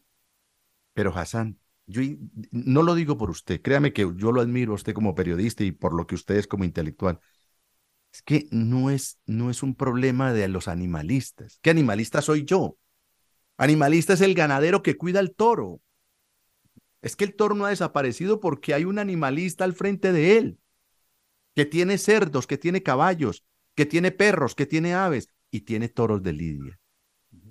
Pero 0.94 1.16
Hassan, 1.16 1.60
yo 1.86 2.02
no 2.52 2.82
lo 2.82 2.96
digo 2.96 3.18
por 3.18 3.30
usted, 3.30 3.62
créame 3.62 3.94
que 3.94 4.10
yo 4.16 4.32
lo 4.32 4.42
admiro 4.42 4.72
a 4.72 4.76
usted 4.76 4.94
como 4.94 5.16
periodista 5.16 5.64
y 5.64 5.72
por 5.72 5.94
lo 5.94 6.08
que 6.08 6.16
usted 6.16 6.36
es 6.36 6.48
como 6.48 6.64
intelectual. 6.64 7.20
Es 8.12 8.22
que 8.22 8.48
no 8.52 8.90
es, 8.90 9.20
no 9.26 9.50
es 9.50 9.62
un 9.62 9.76
problema 9.76 10.34
de 10.34 10.48
los 10.48 10.68
animalistas. 10.68 11.60
¿Qué 11.62 11.70
animalista 11.70 12.22
soy 12.22 12.46
yo? 12.46 12.78
Animalista 13.58 14.14
es 14.14 14.22
el 14.22 14.34
ganadero 14.34 14.82
que 14.82 14.96
cuida 14.96 15.20
el 15.20 15.36
toro. 15.36 15.82
Es 17.02 17.16
que 17.16 17.26
el 17.26 17.36
toro 17.36 17.54
no 17.56 17.66
ha 17.66 17.70
desaparecido 17.70 18.40
porque 18.40 18.74
hay 18.74 18.86
un 18.86 18.98
animalista 18.98 19.64
al 19.64 19.74
frente 19.74 20.12
de 20.12 20.38
él, 20.38 20.58
que 21.54 21.66
tiene 21.66 21.98
cerdos, 21.98 22.48
que 22.48 22.58
tiene 22.58 22.82
caballos, 22.82 23.46
que 23.76 23.86
tiene 23.86 24.12
perros, 24.12 24.56
que 24.56 24.66
tiene 24.66 24.94
aves 24.94 25.35
y 25.56 25.62
tiene 25.62 25.90
toros 25.90 26.22
de 26.22 26.34
lidia. 26.34 26.80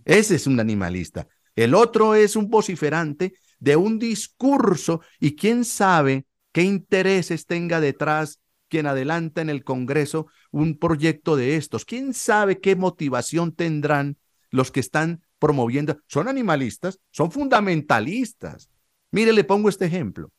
Ese 0.05 0.37
es 0.37 0.47
un 0.47 0.61
animalista. 0.61 1.27
El 1.57 1.75
otro 1.75 2.15
es 2.15 2.37
un 2.37 2.49
vociferante 2.49 3.35
de 3.59 3.77
un 3.77 3.99
discurso 3.99 5.01
y 5.21 5.37
quién 5.37 5.65
sabe 5.65 6.27
qué 6.53 6.63
intereses 6.63 7.47
tenga 7.47 7.81
detrás 7.81 8.41
quien 8.69 8.87
adelanta 8.87 9.41
en 9.41 9.51
el 9.51 9.63
Congreso 9.63 10.27
un 10.51 10.79
proyecto 10.79 11.37
de 11.37 11.57
estos. 11.57 11.85
¿Quién 11.85 12.13
sabe 12.13 12.61
qué 12.61 12.77
motivación 12.77 13.53
tendrán 13.55 14.17
los 14.51 14.71
que 14.71 14.81
están 14.81 15.25
promoviendo, 15.45 15.99
son 16.07 16.29
animalistas, 16.29 17.01
son 17.11 17.31
fundamentalistas. 17.31 18.71
Mire, 19.11 19.33
le 19.33 19.45
pongo 19.45 19.69
este 19.69 19.85
ejemplo. 19.85 20.31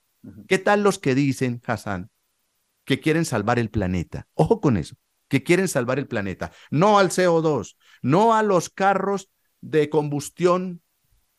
¿Qué 0.48 0.58
tal 0.58 0.82
los 0.82 0.98
que 0.98 1.14
dicen, 1.14 1.62
Hassan, 1.64 2.10
que 2.86 3.00
quieren 3.00 3.26
salvar 3.26 3.60
el 3.60 3.70
planeta? 3.70 4.26
Ojo 4.34 4.60
con 4.60 4.78
eso, 4.78 4.96
que 5.36 5.44
quieren 5.44 5.68
salvar 5.68 6.00
el 6.00 6.08
planeta. 6.08 6.54
No 6.72 6.98
al 6.98 7.10
CO2, 7.10 7.76
no 8.02 8.34
a 8.34 8.42
los 8.42 8.70
carros 8.70 9.30
de 9.60 9.90
combustión 9.90 10.82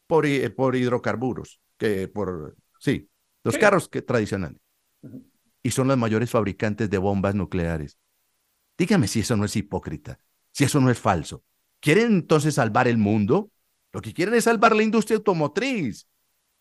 por, 0.07 0.27
por 0.55 0.77
hidrocarburos, 0.77 1.63
que 1.79 2.07
por, 2.07 2.59
sí, 2.79 3.09
los 3.43 3.57
carros 3.57 3.89
que, 3.89 4.03
tradicionales. 4.03 4.61
Y 5.63 5.71
son 5.71 5.89
los 5.89 5.97
mayores 5.97 6.29
fabricantes 6.29 6.91
de 6.91 6.99
bombas 6.99 7.35
nucleares. 7.35 7.97
Dígame 8.77 9.09
si 9.09 9.21
eso 9.21 9.35
no 9.35 9.47
es 9.47 9.57
hipócrita, 9.57 10.21
si 10.53 10.65
eso 10.65 10.79
no 10.79 10.91
es 10.91 10.99
falso. 10.99 11.43
¿Quieren 11.81 12.13
entonces 12.13 12.57
salvar 12.57 12.89
el 12.89 12.99
mundo? 12.99 13.51
Lo 13.95 14.03
que 14.03 14.13
quieren 14.13 14.35
es 14.35 14.45
salvar 14.45 14.77
la 14.77 14.83
industria 14.83 15.17
automotriz 15.17 16.07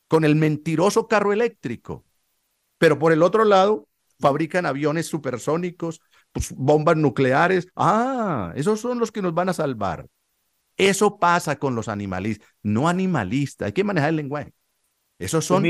con 0.07 0.23
el 0.23 0.37
mentiroso 0.37 1.09
carro 1.09 1.33
eléctrico. 1.33 2.05
Pero 2.77 2.97
por 2.97 3.11
el 3.11 3.23
otro 3.23 3.43
lado, 3.43 3.89
fabrican 4.21 4.65
aviones 4.65 5.07
supersónicos, 5.07 5.99
pues, 6.35 6.53
bombas 6.53 6.97
nucleares. 6.97 7.65
Ah, 7.77 8.51
esos 8.57 8.81
son 8.81 8.99
los 8.99 9.09
que 9.09 9.21
nos 9.21 9.33
van 9.33 9.47
a 9.47 9.53
salvar. 9.53 10.05
Eso 10.75 11.17
pasa 11.17 11.55
con 11.55 11.75
los 11.75 11.87
animalistas, 11.87 12.45
no 12.61 12.89
animalistas. 12.89 13.67
Hay 13.67 13.71
que 13.71 13.85
manejar 13.85 14.09
el 14.09 14.17
lenguaje. 14.17 14.53
Esos 15.17 15.45
son 15.45 15.63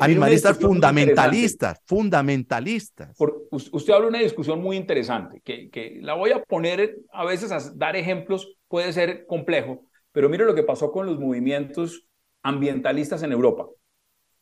animalistas 0.00 0.58
fundamentalistas, 0.58 1.80
fundamentalistas. 1.86 3.16
usted 3.50 3.94
habla 3.94 4.04
de 4.04 4.10
una 4.10 4.18
discusión 4.18 4.60
muy 4.60 4.76
interesante, 4.76 5.40
que, 5.42 5.70
que 5.70 6.00
la 6.02 6.12
voy 6.12 6.32
a 6.32 6.42
poner 6.42 6.98
a 7.10 7.24
veces 7.24 7.50
a 7.50 7.60
dar 7.76 7.96
ejemplos, 7.96 8.58
puede 8.68 8.92
ser 8.92 9.24
complejo, 9.24 9.86
pero 10.12 10.28
mire 10.28 10.44
lo 10.44 10.54
que 10.54 10.64
pasó 10.64 10.92
con 10.92 11.06
los 11.06 11.18
movimientos 11.18 12.04
ambientalistas 12.42 13.22
en 13.22 13.32
Europa, 13.32 13.68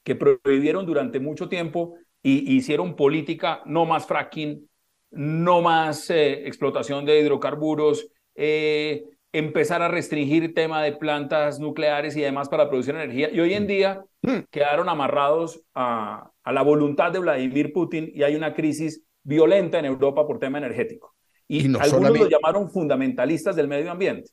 que 0.02 0.16
prohibieron 0.16 0.87
durante 0.87 1.20
mucho 1.20 1.49
tiempo 1.49 1.94
y 2.20 2.52
hicieron 2.52 2.97
política 2.97 3.62
no 3.64 3.87
más 3.87 4.06
fracking, 4.06 4.68
no 5.11 5.62
más 5.62 6.11
eh, 6.11 6.47
explotación 6.47 7.05
de 7.05 7.21
hidrocarburos, 7.21 8.09
eh, 8.35 9.05
empezar 9.33 9.83
a 9.83 9.88
restringir 9.88 10.55
tema 10.55 10.83
de 10.83 10.93
plantas 10.93 11.61
nucleares 11.61 12.17
y 12.17 12.21
demás 12.21 12.49
para 12.49 12.69
producir 12.69 12.95
energía. 12.95 13.31
Y 13.31 13.41
hoy 13.41 13.55
en 13.55 13.67
día 13.67 14.05
mm. 14.23 14.38
quedaron 14.50 14.88
amarrados 14.88 15.62
a, 15.75 16.31
la 16.45 16.62
voluntad 16.62 17.12
de 17.12 17.19
Vladimir 17.19 17.73
Putin 17.73 18.11
y 18.15 18.23
hay 18.23 18.35
una 18.35 18.55
crisis 18.55 19.03
violenta 19.23 19.79
en 19.79 19.85
Europa 19.85 20.27
por 20.27 20.38
tema 20.38 20.59
energético. 20.59 21.15
Y, 21.47 21.75
algunos 21.79 22.19
lo 22.19 22.29
llamaron 22.29 22.71
fundamentalistas 22.71 23.57
del 23.57 23.69
medio 23.69 23.91
ambiente. 23.91 24.31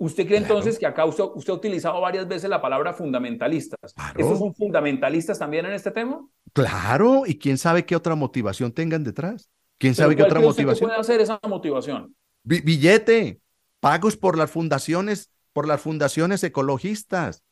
¿Usted 0.00 0.26
cree 0.26 0.38
entonces 0.38 0.78
que 0.78 0.86
acá 0.86 1.04
usted, 1.04 1.24
ha 1.24 1.52
utilizado 1.52 2.00
varias 2.00 2.28
veces 2.28 2.48
la 2.48 2.62
palabra 2.62 2.92
fundamentalistas? 2.92 3.94
¿Estos 4.16 4.38
son 4.38 4.54
fundamentalistas 4.54 5.38
también 5.38 5.66
en 5.66 5.72
este 5.72 5.90
tema? 5.90 6.24
Claro, 6.52 7.24
y 7.26 7.36
quién 7.36 7.58
sabe 7.58 7.84
qué 7.84 7.96
otra 7.96 8.14
motivación 8.14 8.72
tengan 8.72 9.02
detrás. 9.02 9.50
¿Quién 9.78 9.94
sabe 9.94 10.16
qué 10.16 10.24
otra 10.24 10.40
motivación? 10.40 10.90
¿Qué 10.90 10.94
puede 10.94 11.00
hacer 11.00 11.20
esa 11.20 11.40
motivación? 11.48 12.14
billete, 12.42 13.40
pagos 13.80 14.16
por 14.16 14.38
las 14.38 14.50
fundaciones, 14.50 15.30
por 15.52 15.66
las 15.68 15.80
fundaciones 15.80 16.42
ecologistas, 16.44 17.42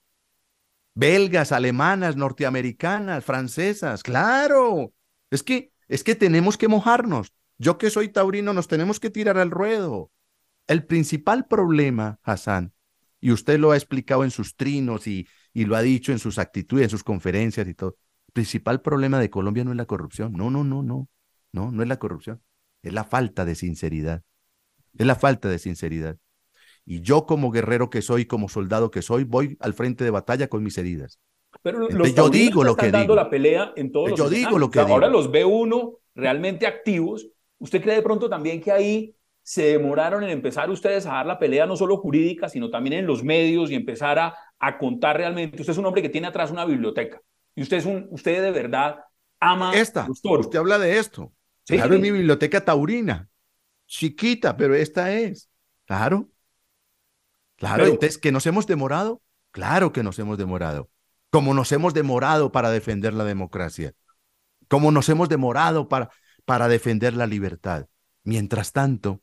belgas, 0.95 1.53
alemanas, 1.53 2.17
norteamericanas, 2.17 3.25
francesas, 3.25 4.03
claro. 4.03 4.93
Es 5.31 5.43
que, 5.43 5.73
es 5.89 6.03
que 6.03 6.15
tenemos 6.15 6.57
que 6.57 6.69
mojarnos. 6.69 7.33
Yo 7.59 7.79
que 7.79 7.91
soy 7.91 8.09
taurino, 8.09 8.53
nos 8.53 8.69
tenemos 8.69 9.01
que 9.01 9.11
tirar 9.11 9.39
al 9.39 9.51
ruedo. 9.51 10.11
El 10.67 10.85
principal 10.85 11.47
problema, 11.47 12.19
Hassan, 12.23 12.73
y 13.21 13.33
usted 13.33 13.59
lo 13.59 13.73
ha 13.73 13.77
explicado 13.77 14.25
en 14.25 14.31
sus 14.31 14.57
trinos 14.57 15.07
y, 15.07 15.29
y 15.53 15.65
lo 15.65 15.77
ha 15.77 15.83
dicho 15.83 16.13
en 16.13 16.19
sus 16.19 16.39
actitudes, 16.39 16.85
en 16.85 16.91
sus 16.91 17.05
conferencias 17.05 17.69
y 17.69 17.75
todo, 17.75 17.97
el 18.29 18.33
principal 18.33 18.81
problema 18.81 19.19
de 19.21 19.31
Colombia 19.31 19.65
no 19.65 19.71
es 19.71 19.77
la 19.77 19.87
corrupción. 19.87 20.33
No, 20.33 20.51
no, 20.51 20.65
no, 20.65 20.83
no. 20.83 21.09
No, 21.57 21.73
no 21.73 21.83
es 21.83 21.89
la 21.89 21.99
corrupción. 21.99 22.43
Es 22.83 22.93
la 22.93 23.05
falta 23.05 23.47
de 23.47 23.55
sinceridad. 23.55 24.23
Es 24.99 25.07
la 25.07 25.15
falta 25.15 25.49
de 25.49 25.59
sinceridad. 25.59 26.19
Y 26.85 27.01
yo 27.01 27.25
como 27.25 27.51
guerrero 27.51 27.89
que 27.89 28.03
soy, 28.03 28.27
como 28.27 28.51
soldado 28.51 28.91
que 28.91 29.01
soy, 29.01 29.25
voy 29.25 29.57
al 29.61 29.73
frente 29.73 30.05
de 30.05 30.11
batalla 30.11 30.49
con 30.49 30.63
mis 30.63 30.77
heridas. 30.77 31.19
Pero 31.63 31.89
los 31.89 32.15
yo 32.15 32.29
digo 32.29 32.63
lo 32.63 32.77
que 32.77 32.91
dando 32.91 33.15
la 33.15 33.31
pelea 33.31 33.73
en 33.75 33.91
todos 33.91 34.15
yo 34.15 34.29
digo 34.29 34.59
lo 34.59 34.71
que 34.71 34.81
Ahora 34.81 35.09
los 35.09 35.31
ve 35.31 35.47
uno 35.47 35.95
realmente 36.15 36.67
activos. 36.67 37.27
¿Usted 37.59 37.81
cree 37.81 37.95
de 37.95 38.03
pronto 38.03 38.29
también 38.29 38.61
que 38.61 38.71
ahí 38.71 39.17
se 39.43 39.63
demoraron 39.63 40.23
en 40.25 40.31
empezar 40.31 40.69
ustedes 40.69 41.07
a 41.07 41.13
dar 41.13 41.27
la 41.27 41.39
pelea 41.39 41.65
no 41.65 41.77
solo 41.77 41.97
jurídica, 41.97 42.51
sino 42.51 42.69
también 42.69 42.93
en 42.93 43.07
los 43.07 43.25
medios 43.25 43.71
y 43.71 43.75
empezar 43.75 44.19
a, 44.19 44.37
a 44.59 44.77
contar 44.77 45.17
realmente. 45.17 45.59
Usted 45.59 45.73
es 45.73 45.79
un 45.79 45.87
hombre 45.87 46.03
que 46.03 46.11
tiene 46.11 46.27
atrás 46.27 46.51
una 46.51 46.67
biblioteca 46.67 47.23
y 47.55 47.63
usted 47.63 47.79
es 47.79 47.87
un, 47.87 48.09
usted 48.11 48.43
de 48.43 48.51
verdad 48.51 48.99
ama 49.41 49.75
esta. 49.75 50.07
Usted 50.11 50.59
habla 50.59 50.79
de 50.79 50.99
esto. 50.99 51.33
Claro, 51.67 51.95
es 51.95 52.01
mi 52.01 52.11
biblioteca 52.11 52.65
taurina, 52.65 53.29
chiquita, 53.87 54.57
pero 54.57 54.75
esta 54.75 55.13
es. 55.13 55.51
Claro. 55.85 56.31
Claro, 57.57 57.87
entonces, 57.87 58.19
¿que 58.19 58.33
nos 58.33 58.47
hemos 58.47 58.67
demorado? 58.67 59.23
Claro 59.51 59.93
que 59.93 60.03
nos 60.03 60.19
hemos 60.19 60.39
demorado. 60.39 60.91
Como 61.31 61.55
nos 61.55 61.73
hemos 61.73 61.95
demorado 61.95 62.53
para 62.53 62.71
defender 62.71 63.15
la 63.15 63.25
democracia. 63.25 63.95
Como 64.69 64.91
nos 64.91 65.09
hemos 65.09 65.29
demorado 65.29 65.89
para, 65.89 66.11
para 66.45 66.69
defender 66.69 67.15
la 67.15 67.27
libertad. 67.27 67.87
Mientras 68.23 68.73
tanto, 68.73 69.23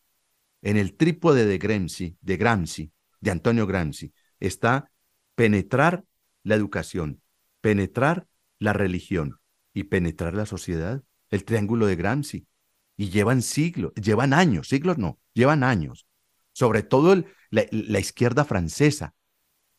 en 0.61 0.77
el 0.77 0.95
trípode 0.95 1.45
de 1.45 1.57
Gramsci, 1.57 2.17
de 2.21 2.37
Gramsci, 2.37 2.91
de 3.19 3.31
Antonio 3.31 3.67
Gramsci, 3.67 4.13
está 4.39 4.91
penetrar 5.35 6.03
la 6.43 6.55
educación, 6.55 7.21
penetrar 7.61 8.27
la 8.59 8.73
religión 8.73 9.39
y 9.73 9.85
penetrar 9.85 10.33
la 10.33 10.45
sociedad, 10.45 11.03
el 11.33 11.45
triángulo 11.45 11.87
de 11.87 11.95
Gramsci. 11.95 12.47
Y 12.95 13.09
llevan 13.09 13.41
siglos, 13.41 13.91
llevan 13.95 14.33
años, 14.33 14.67
siglos 14.67 14.99
no, 14.99 15.19
llevan 15.33 15.63
años. 15.63 16.05
Sobre 16.51 16.83
todo 16.83 17.23
la, 17.49 17.99
izquierda 17.99 18.45
francesa, 18.45 19.15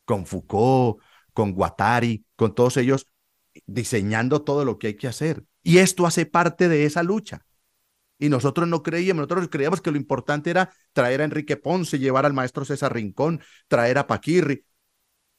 con 0.04 0.26
Foucault, 0.26 1.00
con 1.32 1.52
Guattari, 1.52 2.26
con 2.34 2.56
todos 2.56 2.76
ellos, 2.76 3.06
diseñando 3.66 4.42
todo 4.42 4.64
lo 4.64 4.78
que 4.78 4.88
hay 4.88 4.94
que 4.96 5.06
hacer. 5.06 5.44
Y 5.62 5.78
esto 5.78 6.06
hace 6.06 6.26
parte 6.26 6.68
de 6.68 6.86
esa 6.86 7.04
lucha. 7.04 7.46
Y 8.18 8.30
nosotros 8.30 8.66
no 8.66 8.82
creíamos, 8.82 9.22
nosotros 9.22 9.48
creíamos 9.48 9.80
que 9.80 9.92
lo 9.92 9.96
importante 9.96 10.50
era 10.50 10.72
traer 10.92 11.20
a 11.20 11.24
Enrique 11.24 11.56
Ponce, 11.56 12.00
llevar 12.00 12.26
al 12.26 12.32
maestro 12.32 12.64
César 12.64 12.92
Rincón, 12.92 13.40
traer 13.68 13.98
a 13.98 14.08
Paquirri. 14.08 14.64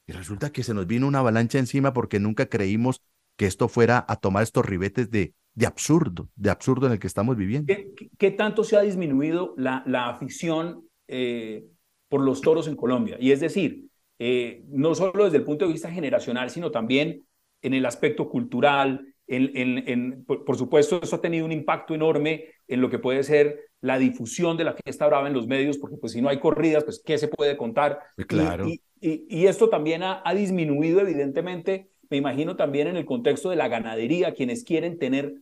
Y 0.07 0.13
resulta 0.13 0.51
que 0.51 0.63
se 0.63 0.73
nos 0.73 0.87
vino 0.87 1.07
una 1.07 1.19
avalancha 1.19 1.59
encima 1.59 1.91
porque 1.91 2.21
nunca 2.21 2.45
creímos 2.45 3.01
que 3.35 3.47
esto 3.47 3.67
fuera 3.67 4.05
a 4.07 4.15
tomar 4.15 4.43
estos 4.43 4.65
ribetes 4.65 5.09
de, 5.11 5.33
de 5.55 5.65
absurdo, 5.65 6.29
de 6.35 6.49
absurdo 6.49 6.87
en 6.87 6.93
el 6.93 6.99
que 6.99 7.07
estamos 7.07 7.35
viviendo. 7.37 7.73
¿Qué, 8.17 8.31
tanto 8.31 8.63
se 8.63 8.75
ha 8.75 8.81
disminuido 8.81 9.53
la, 9.57 9.83
la 9.87 10.09
afición 10.09 10.87
eh, 11.07 11.65
por 12.09 12.21
los 12.21 12.41
toros 12.41 12.67
en 12.67 12.75
Colombia? 12.75 13.17
Y 13.19 13.31
es 13.31 13.39
decir, 13.39 13.85
eh, 14.19 14.63
no 14.69 14.93
solo 14.95 15.25
desde 15.25 15.37
el 15.37 15.43
punto 15.43 15.65
de 15.65 15.71
vista 15.71 15.91
generacional, 15.91 16.49
sino 16.49 16.71
también 16.71 17.25
en 17.61 17.73
el 17.73 17.85
aspecto 17.85 18.29
cultural, 18.29 19.07
en, 19.27 20.23
por, 20.25 20.55
supuesto, 20.55 20.99
eso 21.01 21.15
ha 21.15 21.21
tenido 21.21 21.45
un 21.45 21.51
impacto 21.51 21.95
enorme 21.95 22.45
en 22.67 22.81
lo 22.81 22.89
que 22.89 22.99
puede 22.99 23.23
ser 23.23 23.59
la 23.81 23.97
difusión 23.97 24.55
de 24.57 24.63
la 24.63 24.73
fiesta 24.73 25.07
brava 25.07 25.27
en 25.27 25.33
los 25.33 25.47
medios, 25.47 25.77
porque 25.77 25.97
pues 25.97 26.13
si 26.13 26.21
no 26.21 26.29
hay 26.29 26.39
corridas, 26.39 26.83
pues 26.83 27.01
¿qué 27.03 27.17
se 27.17 27.27
puede 27.27 27.57
contar? 27.57 27.99
Claro. 28.27 28.67
Y, 28.67 28.81
y, 29.01 29.47
esto 29.47 29.69
también 29.69 30.03
ha, 30.03 30.21
disminuido 30.35 30.99
evidentemente, 30.99 31.89
me 32.09 32.17
imagino 32.17 32.55
también 32.55 32.87
en 32.87 32.97
el 32.97 33.05
contexto 33.05 33.49
de 33.49 33.55
la 33.55 33.67
ganadería, 33.67 34.33
quienes 34.33 34.63
quieren 34.63 34.99
tener 34.99 35.35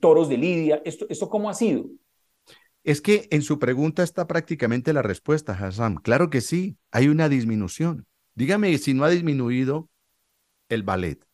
toros 0.00 0.28
de 0.28 0.38
lidia. 0.38 0.82
¿Esto, 0.84 1.06
¿Esto 1.08 1.28
cómo 1.28 1.50
ha 1.50 1.54
sido? 1.54 1.86
Es 2.84 3.00
que 3.00 3.28
en 3.30 3.42
su 3.42 3.58
pregunta 3.58 4.02
está 4.02 4.26
prácticamente 4.26 4.92
la 4.92 5.02
respuesta, 5.02 5.52
Hassan. 5.52 5.96
Claro 5.96 6.30
que 6.30 6.40
sí, 6.40 6.76
hay 6.90 7.08
una 7.08 7.28
disminución. 7.28 8.06
Dígame 8.34 8.76
si 8.78 8.94
no 8.94 9.04
ha 9.04 9.10
disminuido 9.10 9.88
el 10.68 10.82
ballet. 10.82 11.24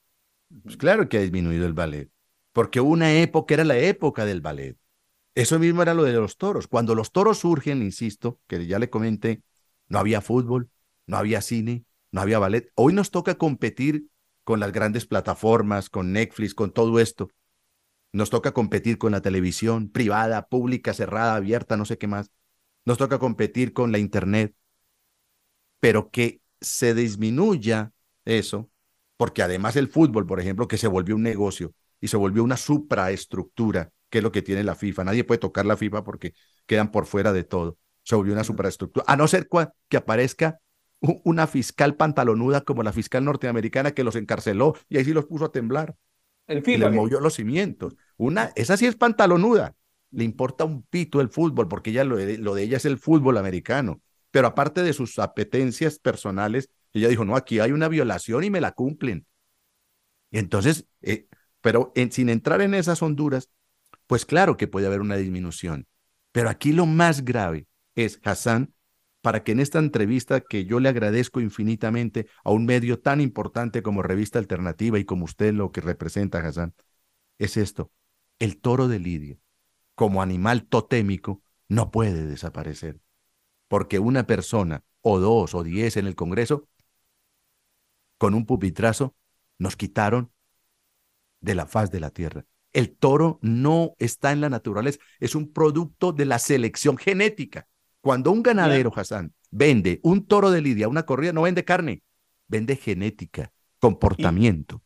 Pues 0.63 0.77
claro 0.77 1.09
que 1.09 1.19
ha 1.19 1.21
disminuido 1.21 1.67
el 1.67 1.75
ballet, 1.75 2.11
porque 2.53 2.81
una 2.81 3.13
época 3.15 3.55
era 3.55 3.65
la 3.65 3.79
época 3.79 4.25
del 4.25 4.41
ballet. 4.41 4.77
Eso 5.35 5.59
mismo 5.59 5.83
era 5.83 5.95
lo 5.95 6.05
de 6.05 6.15
los 6.15 6.37
toros. 6.37 6.67
Cuando 6.67 6.95
los 6.95 7.13
toros 7.13 7.39
surgen, 7.39 7.83
insisto, 7.83 8.41
que 8.47 8.67
ya 8.67 8.79
le 8.79 8.91
comenté, 8.91 9.43
no 9.89 9.99
había 9.99 10.21
fútbol, 10.21 10.71
no 11.07 11.17
había 11.17 11.43
cine, 11.43 11.85
no 12.11 12.21
había 12.21 12.39
ballet. 12.39 12.71
Hoy 12.75 12.93
nos 12.93 13.11
toca 13.11 13.37
competir 13.37 14.09
con 14.43 14.61
las 14.61 14.73
grandes 14.73 15.07
plataformas, 15.07 15.91
con 15.91 16.13
Netflix, 16.13 16.55
con 16.55 16.73
todo 16.73 16.99
esto. 16.99 17.29
Nos 18.13 18.31
toca 18.31 18.53
competir 18.53 18.99
con 18.99 19.13
la 19.13 19.21
televisión 19.21 19.91
privada, 19.91 20.49
pública, 20.49 20.95
cerrada, 20.95 21.35
abierta, 21.37 21.77
no 21.77 21.85
sé 21.85 21.99
qué 21.99 22.07
más. 22.07 22.31
Nos 22.85 22.99
toca 22.99 23.19
competir 23.19 23.73
con 23.73 23.93
la 23.93 23.99
Internet. 23.99 24.55
Pero 25.81 26.11
que 26.11 26.41
se 26.61 26.95
disminuya 26.95 27.93
eso 28.25 28.71
porque 29.17 29.43
además 29.43 29.77
el 29.77 29.89
fútbol, 29.89 30.27
por 30.27 30.41
ejemplo, 30.41 30.69
que 30.69 30.79
se 30.79 30.87
volvió 30.87 31.17
un 31.17 31.23
negocio 31.23 31.75
y 32.01 32.09
se 32.09 32.17
volvió 32.17 32.45
una 32.45 32.57
supraestructura, 32.57 33.91
que 34.11 34.19
es 34.19 34.25
lo 34.25 34.33
que 34.33 34.43
tiene 34.43 34.63
la 34.63 34.77
FIFA. 34.77 35.05
Nadie 35.05 35.25
puede 35.25 35.41
tocar 35.41 35.67
la 35.67 35.77
FIFA 35.77 36.05
porque 36.05 36.35
quedan 36.67 36.91
por 36.93 37.07
fuera 37.07 37.33
de 37.33 37.43
todo. 37.45 37.79
Se 38.05 38.15
volvió 38.15 38.33
una 38.33 38.45
supraestructura. 38.45 39.05
A 39.09 39.17
no 39.17 39.27
ser 39.27 39.49
que 39.89 39.97
aparezca 39.97 40.61
una 41.01 41.47
fiscal 41.49 41.97
pantalonuda 41.97 42.61
como 42.63 42.83
la 42.85 42.93
fiscal 42.93 43.25
norteamericana 43.25 43.91
que 43.91 44.05
los 44.05 44.15
encarceló 44.17 44.75
y 44.89 44.99
ahí 44.99 45.05
sí 45.05 45.13
los 45.13 45.27
puso 45.27 45.47
a 45.47 45.53
temblar. 45.53 45.97
El 46.49 46.63
FIFA. 46.63 46.77
Y 46.77 46.81
les 46.81 46.93
movió 46.93 47.21
los 47.21 47.35
cimientos. 47.35 47.95
Una, 48.17 48.53
esa 48.57 48.77
sí 48.77 48.87
es 48.87 48.97
pantalonuda. 48.97 49.77
Le 50.11 50.25
importa 50.25 50.65
un 50.65 50.83
pito 50.83 51.21
el 51.21 51.29
fútbol 51.29 51.69
porque 51.69 51.91
ella, 51.91 52.03
lo 52.05 52.17
de 52.17 52.63
ella 52.63 52.79
es 52.79 52.85
el 52.85 52.99
fútbol 52.99 53.37
americano. 53.37 54.01
Pero 54.31 54.49
aparte 54.49 54.83
de 54.83 54.93
sus 54.93 55.19
apetencias 55.19 55.99
personales, 55.99 56.71
ella 56.93 57.09
dijo, 57.09 57.25
no, 57.25 57.37
aquí 57.37 57.61
hay 57.61 57.73
una 57.73 57.89
violación 57.89 58.45
y 58.45 58.51
me 58.51 58.61
la 58.61 58.73
cumplen. 58.73 59.27
Y 60.31 60.39
entonces, 60.39 60.87
eh, 61.03 61.27
pero 61.61 61.93
sin 62.11 62.29
entrar 62.29 62.61
en 62.61 62.75
esas 62.75 63.03
honduras, 63.03 63.51
pues 64.07 64.27
claro 64.27 64.57
que 64.57 64.69
puede 64.69 64.87
haber 64.87 65.01
una 65.01 65.17
disminución. 65.17 65.87
Pero 66.33 66.51
aquí 66.51 66.73
lo 66.73 66.87
más 66.87 67.25
grave 67.25 67.67
es, 67.95 68.21
Hassan, 68.25 68.73
para 69.21 69.43
que 69.43 69.53
en 69.53 69.61
esta 69.61 69.79
entrevista 69.79 70.41
que 70.41 70.65
yo 70.65 70.81
le 70.81 70.89
agradezco 70.89 71.41
infinitamente 71.41 72.29
a 72.45 72.53
un 72.53 72.67
medio 72.67 73.01
tan 73.01 73.21
importante 73.21 73.83
como 73.83 74.03
Revista 74.03 74.39
Alternativa 74.39 74.99
y 74.99 75.05
como 75.05 75.25
usted 75.25 75.53
lo 75.55 75.73
que 75.73 75.81
representa, 75.81 76.39
Hassan, 76.39 76.75
es 77.39 77.57
esto. 77.57 77.93
El 78.39 78.61
toro 78.61 78.89
de 78.89 78.99
Lidia, 79.01 79.39
como 79.95 80.23
animal 80.23 80.67
totémico, 80.67 81.43
no 81.69 81.91
puede 81.91 82.27
desaparecer. 82.27 83.01
Porque 83.67 83.99
una 83.99 84.27
persona, 84.27 84.85
o 85.01 85.19
dos, 85.19 85.55
o 85.55 85.63
diez 85.63 85.97
en 85.97 86.07
el 86.07 86.15
Congreso, 86.15 86.69
con 88.17 88.35
un 88.35 88.47
pupitrazo, 88.47 89.15
nos 89.59 89.77
quitaron 89.77 90.33
de 91.41 91.55
la 91.55 91.67
faz 91.67 91.91
de 91.91 92.01
la 92.01 92.11
tierra. 92.11 92.45
El 92.73 92.97
toro 92.97 93.39
no 93.43 93.95
está 93.99 94.33
en 94.33 94.41
la 94.41 94.51
naturaleza, 94.51 94.99
es 95.21 95.35
un 95.35 95.53
producto 95.53 96.13
de 96.13 96.25
la 96.27 96.39
selección 96.39 96.97
genética. 96.97 97.67
Cuando 98.09 98.31
un 98.31 98.43
ganadero, 98.43 98.91
Hassan, 98.97 99.35
vende 99.51 100.01
un 100.03 100.27
toro 100.27 100.51
de 100.51 100.63
lidia, 100.63 100.89
una 100.89 101.05
corrida, 101.05 101.35
no 101.35 101.43
vende 101.43 101.67
carne, 101.67 102.03
vende 102.47 102.75
genética, 102.75 103.53
comportamiento. 103.81 104.81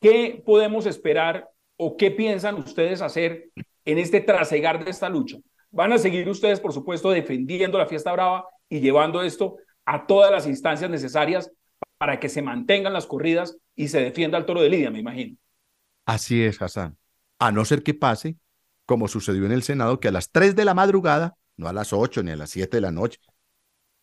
¿Qué 0.00 0.40
podemos 0.46 0.86
esperar 0.86 1.50
o 1.76 1.96
qué 1.96 2.12
piensan 2.12 2.54
ustedes 2.54 3.02
hacer 3.02 3.50
en 3.84 3.98
este 3.98 4.20
trasegar 4.20 4.84
de 4.84 4.92
esta 4.92 5.08
lucha? 5.08 5.38
¿Van 5.72 5.92
a 5.92 5.98
seguir 5.98 6.28
ustedes, 6.28 6.60
por 6.60 6.72
supuesto, 6.72 7.10
defendiendo 7.10 7.76
la 7.76 7.86
fiesta 7.86 8.12
brava 8.12 8.44
y 8.68 8.78
llevando 8.78 9.20
esto 9.20 9.56
a 9.84 10.06
todas 10.06 10.30
las 10.30 10.46
instancias 10.46 10.88
necesarias 10.92 11.50
para 11.98 12.20
que 12.20 12.28
se 12.28 12.40
mantengan 12.40 12.92
las 12.92 13.06
corridas 13.06 13.56
y 13.74 13.88
se 13.88 14.00
defienda 14.00 14.38
al 14.38 14.46
toro 14.46 14.62
de 14.62 14.70
Lidia, 14.70 14.92
me 14.92 15.00
imagino. 15.00 15.36
Así 16.06 16.44
es, 16.44 16.62
Hassan. 16.62 16.96
A 17.40 17.50
no 17.50 17.64
ser 17.64 17.82
que 17.82 17.94
pase, 17.94 18.36
como 18.86 19.08
sucedió 19.08 19.44
en 19.44 19.50
el 19.50 19.64
Senado, 19.64 19.98
que 19.98 20.06
a 20.06 20.12
las 20.12 20.30
3 20.30 20.54
de 20.54 20.64
la 20.64 20.74
madrugada, 20.74 21.34
no 21.60 21.68
a 21.68 21.72
las 21.72 21.92
8 21.92 22.22
ni 22.22 22.32
a 22.32 22.36
las 22.36 22.50
7 22.50 22.78
de 22.78 22.80
la 22.80 22.90
noche, 22.90 23.20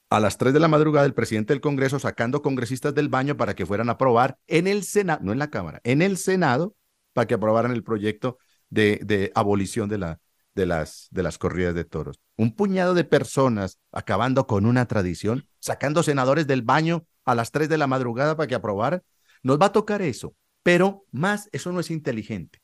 a 0.10 0.20
las 0.20 0.38
3 0.38 0.54
de 0.54 0.60
la 0.60 0.68
madrugada 0.70 1.06
el 1.06 1.14
presidente 1.14 1.54
del 1.54 1.62
Congreso 1.62 2.00
sacando 2.00 2.42
congresistas 2.42 2.96
del 2.96 3.10
baño 3.10 3.36
para 3.36 3.56
que 3.56 3.66
fueran 3.66 3.90
a 3.90 3.94
aprobar 3.94 4.38
en 4.48 4.68
el 4.68 4.84
Senado, 4.84 5.20
no 5.24 5.34
en 5.34 5.40
la 5.40 5.50
Cámara, 5.50 5.82
en 5.84 6.02
el 6.02 6.18
Senado, 6.18 6.76
para 7.14 7.28
que 7.28 7.34
aprobaran 7.34 7.72
el 7.72 7.84
proyecto 7.84 8.38
de, 8.70 9.02
de 9.04 9.32
abolición 9.36 9.90
de, 9.90 9.98
la, 9.98 10.20
de, 10.56 10.66
las, 10.66 11.08
de 11.12 11.24
las 11.24 11.38
corridas 11.38 11.76
de 11.76 11.84
toros. 11.84 12.22
Un 12.38 12.56
puñado 12.56 12.94
de 12.94 13.04
personas 13.04 13.80
acabando 13.92 14.48
con 14.48 14.66
una 14.66 14.86
tradición, 14.86 15.48
sacando 15.60 16.04
senadores 16.04 16.48
del 16.48 16.62
baño 16.62 17.06
a 17.26 17.36
las 17.36 17.52
3 17.52 17.68
de 17.68 17.78
la 17.78 17.88
madrugada 17.88 18.38
para 18.38 18.48
que 18.48 18.56
aprobara. 18.56 19.04
Nos 19.44 19.60
va 19.60 19.68
a 19.68 19.72
tocar 19.72 20.02
eso, 20.02 20.36
pero 20.64 21.06
más 21.12 21.50
eso 21.52 21.72
no 21.72 21.80
es 21.80 21.92
inteligente. 21.92 22.62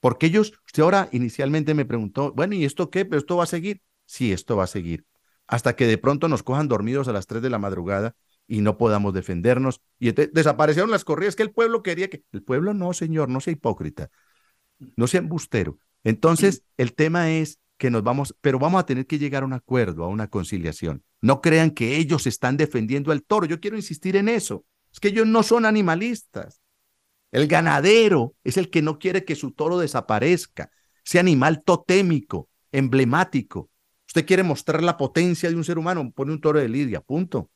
Porque 0.00 0.26
ellos, 0.26 0.52
usted 0.66 0.82
ahora 0.82 1.08
inicialmente 1.12 1.74
me 1.74 1.84
preguntó, 1.84 2.32
bueno, 2.32 2.54
¿y 2.54 2.64
esto 2.64 2.90
qué? 2.90 3.04
¿Pero 3.04 3.18
esto 3.18 3.36
va 3.36 3.44
a 3.44 3.46
seguir? 3.46 3.82
Sí, 4.10 4.32
esto 4.32 4.56
va 4.56 4.64
a 4.64 4.66
seguir. 4.66 5.06
Hasta 5.46 5.76
que 5.76 5.86
de 5.86 5.96
pronto 5.96 6.26
nos 6.26 6.42
cojan 6.42 6.66
dormidos 6.66 7.06
a 7.06 7.12
las 7.12 7.28
3 7.28 7.42
de 7.42 7.48
la 7.48 7.60
madrugada 7.60 8.16
y 8.48 8.60
no 8.60 8.76
podamos 8.76 9.14
defendernos. 9.14 9.82
Y 10.00 10.10
desaparecieron 10.10 10.90
las 10.90 11.04
corridas 11.04 11.36
que 11.36 11.44
el 11.44 11.52
pueblo 11.52 11.84
quería 11.84 12.10
que... 12.10 12.24
El 12.32 12.42
pueblo 12.42 12.74
no, 12.74 12.92
señor, 12.92 13.28
no 13.28 13.40
sea 13.40 13.52
hipócrita, 13.52 14.10
no 14.96 15.06
sea 15.06 15.20
embustero. 15.20 15.78
Entonces, 16.02 16.64
el 16.76 16.94
tema 16.94 17.30
es 17.30 17.60
que 17.76 17.88
nos 17.92 18.02
vamos, 18.02 18.34
pero 18.40 18.58
vamos 18.58 18.80
a 18.80 18.86
tener 18.86 19.06
que 19.06 19.20
llegar 19.20 19.44
a 19.44 19.46
un 19.46 19.52
acuerdo, 19.52 20.02
a 20.02 20.08
una 20.08 20.28
conciliación. 20.28 21.04
No 21.20 21.40
crean 21.40 21.70
que 21.70 21.96
ellos 21.96 22.26
están 22.26 22.56
defendiendo 22.56 23.12
al 23.12 23.22
toro. 23.22 23.46
Yo 23.46 23.60
quiero 23.60 23.76
insistir 23.76 24.16
en 24.16 24.28
eso. 24.28 24.64
Es 24.92 24.98
que 24.98 25.08
ellos 25.08 25.28
no 25.28 25.44
son 25.44 25.66
animalistas. 25.66 26.60
El 27.30 27.46
ganadero 27.46 28.34
es 28.42 28.56
el 28.56 28.70
que 28.70 28.82
no 28.82 28.98
quiere 28.98 29.24
que 29.24 29.36
su 29.36 29.52
toro 29.52 29.78
desaparezca, 29.78 30.72
ese 31.06 31.20
animal 31.20 31.62
totémico, 31.62 32.48
emblemático. 32.72 33.70
Usted 34.10 34.26
quiere 34.26 34.42
mostrar 34.42 34.82
la 34.82 34.96
potencia 34.96 35.48
de 35.48 35.54
un 35.54 35.62
ser 35.62 35.78
humano, 35.78 36.10
pone 36.12 36.32
un 36.32 36.40
toro 36.40 36.58
de 36.58 36.68
lidia, 36.68 37.00
punto. 37.00 37.48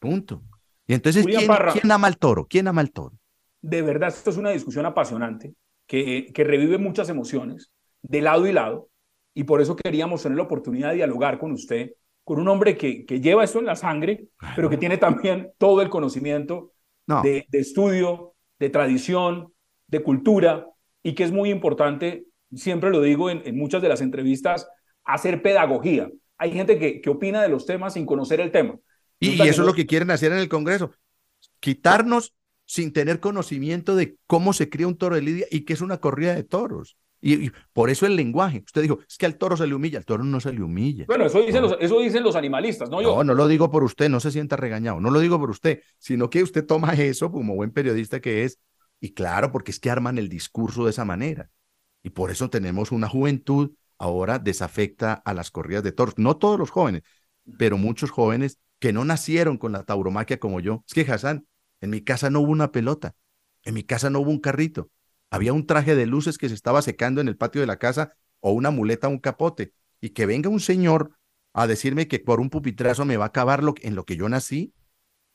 Punto. 0.00 0.42
Y 0.88 0.94
entonces, 0.94 1.24
¿quién, 1.24 1.48
¿quién, 1.72 1.92
ama 1.92 2.08
al 2.08 2.18
toro? 2.18 2.48
¿Quién 2.50 2.66
ama 2.66 2.80
al 2.80 2.90
toro? 2.90 3.16
De 3.62 3.80
verdad, 3.80 4.08
esto 4.08 4.30
es 4.30 4.38
una 4.38 4.50
discusión 4.50 4.86
apasionante 4.86 5.54
que, 5.86 6.32
que 6.34 6.42
revive 6.42 6.78
muchas 6.78 7.10
emociones 7.10 7.70
de 8.02 8.22
lado 8.22 8.48
y 8.48 8.52
lado 8.52 8.88
y 9.34 9.44
por 9.44 9.60
eso 9.60 9.76
queríamos 9.76 10.20
tener 10.20 10.36
la 10.36 10.42
oportunidad 10.42 10.88
de 10.88 10.96
dialogar 10.96 11.38
con 11.38 11.52
usted, 11.52 11.92
con 12.24 12.40
un 12.40 12.48
hombre 12.48 12.76
que, 12.76 13.06
que 13.06 13.20
lleva 13.20 13.44
esto 13.44 13.60
en 13.60 13.66
la 13.66 13.76
sangre, 13.76 14.26
pero 14.56 14.68
que 14.68 14.78
tiene 14.78 14.98
también 14.98 15.52
todo 15.58 15.80
el 15.80 15.90
conocimiento 15.90 16.72
de, 17.22 17.46
estudio, 17.52 18.34
de 18.58 18.68
tradición, 18.68 19.52
de 19.86 20.02
cultura, 20.02 20.66
y 21.04 21.14
que 21.14 21.22
es 21.22 21.30
muy 21.30 21.50
importante, 21.50 22.26
siempre 22.52 22.90
lo 22.90 23.00
digo 23.00 23.30
en, 23.30 23.56
muchas 23.56 23.80
de 23.80 23.88
las 23.88 24.00
entrevistas, 24.00 24.68
hacer 25.06 25.42
pedagogía. 25.42 26.10
Hay 26.38 26.52
gente 26.52 26.78
que, 26.78 27.00
que 27.00 27.10
opina 27.10 27.42
de 27.42 27.48
los 27.48 27.64
temas 27.64 27.94
sin 27.94 28.04
conocer 28.04 28.40
el 28.40 28.50
tema. 28.50 28.76
Y, 29.18 29.30
y 29.30 29.48
eso 29.48 29.62
es 29.62 29.66
lo 29.66 29.74
que 29.74 29.86
quieren 29.86 30.10
hacer 30.10 30.32
en 30.32 30.38
el 30.38 30.48
Congreso, 30.48 30.90
quitarnos 31.60 32.34
sin 32.66 32.92
tener 32.92 33.20
conocimiento 33.20 33.96
de 33.96 34.16
cómo 34.26 34.52
se 34.52 34.68
cría 34.68 34.88
un 34.88 34.98
toro 34.98 35.14
de 35.14 35.22
lidia 35.22 35.46
y 35.50 35.60
qué 35.60 35.72
es 35.72 35.80
una 35.80 35.98
corrida 35.98 36.34
de 36.34 36.42
toros. 36.42 36.98
Y, 37.20 37.50
por 37.72 37.90
eso 37.90 38.06
el 38.06 38.14
lenguaje. 38.14 38.62
Usted 38.64 38.82
dijo, 38.82 38.98
es 39.08 39.16
que 39.16 39.26
al 39.26 39.36
toro 39.36 39.56
se 39.56 39.66
le 39.66 39.74
humilla, 39.74 39.98
al 39.98 40.04
toro 40.04 40.22
no 40.22 40.38
se 40.38 40.52
le 40.52 40.62
humilla. 40.62 41.06
Bueno, 41.08 41.26
eso 41.26 41.40
dicen, 41.40 41.62
los, 41.62 41.76
eso 41.80 41.98
dicen 42.00 42.22
los 42.22 42.36
animalistas, 42.36 42.90
¿no? 42.90 43.00
Yo. 43.00 43.16
No, 43.16 43.24
no 43.24 43.34
lo 43.34 43.48
digo 43.48 43.70
por 43.70 43.82
usted, 43.82 44.08
no 44.08 44.20
se 44.20 44.30
sienta 44.30 44.56
regañado, 44.56 45.00
no 45.00 45.10
lo 45.10 45.20
digo 45.20 45.38
por 45.38 45.50
usted, 45.50 45.80
sino 45.98 46.28
que 46.28 46.42
usted 46.42 46.64
toma 46.66 46.92
eso 46.92 47.32
como 47.32 47.54
buen 47.54 47.70
periodista 47.70 48.20
que 48.20 48.44
es, 48.44 48.60
y 49.00 49.12
claro, 49.14 49.50
porque 49.50 49.70
es 49.70 49.80
que 49.80 49.90
arman 49.90 50.18
el 50.18 50.28
discurso 50.28 50.84
de 50.84 50.90
esa 50.90 51.04
manera. 51.04 51.50
Y 52.02 52.10
por 52.10 52.30
eso 52.30 52.50
tenemos 52.50 52.92
una 52.92 53.08
juventud 53.08 53.72
ahora 53.98 54.38
desafecta 54.38 55.14
a 55.14 55.34
las 55.34 55.50
corridas 55.50 55.82
de 55.82 55.92
toros. 55.92 56.14
No 56.18 56.36
todos 56.36 56.58
los 56.58 56.70
jóvenes, 56.70 57.02
pero 57.58 57.78
muchos 57.78 58.10
jóvenes 58.10 58.58
que 58.78 58.92
no 58.92 59.04
nacieron 59.04 59.58
con 59.58 59.72
la 59.72 59.84
tauromaquia 59.84 60.38
como 60.38 60.60
yo. 60.60 60.84
Es 60.86 60.94
que 60.94 61.10
Hassan, 61.10 61.46
en 61.80 61.90
mi 61.90 62.02
casa 62.02 62.30
no 62.30 62.40
hubo 62.40 62.52
una 62.52 62.72
pelota, 62.72 63.14
en 63.64 63.74
mi 63.74 63.82
casa 63.82 64.10
no 64.10 64.20
hubo 64.20 64.30
un 64.30 64.40
carrito, 64.40 64.90
había 65.30 65.52
un 65.52 65.66
traje 65.66 65.94
de 65.94 66.06
luces 66.06 66.38
que 66.38 66.48
se 66.48 66.54
estaba 66.54 66.82
secando 66.82 67.20
en 67.20 67.28
el 67.28 67.36
patio 67.36 67.60
de 67.60 67.66
la 67.66 67.78
casa 67.78 68.12
o 68.40 68.52
una 68.52 68.70
muleta, 68.70 69.08
un 69.08 69.18
capote, 69.18 69.72
y 70.00 70.10
que 70.10 70.26
venga 70.26 70.48
un 70.48 70.60
señor 70.60 71.16
a 71.52 71.66
decirme 71.66 72.06
que 72.06 72.18
por 72.18 72.40
un 72.40 72.50
pupitrazo 72.50 73.04
me 73.04 73.16
va 73.16 73.24
a 73.24 73.28
acabar 73.28 73.62
lo, 73.62 73.74
en 73.80 73.94
lo 73.94 74.04
que 74.04 74.16
yo 74.16 74.28
nací. 74.28 74.74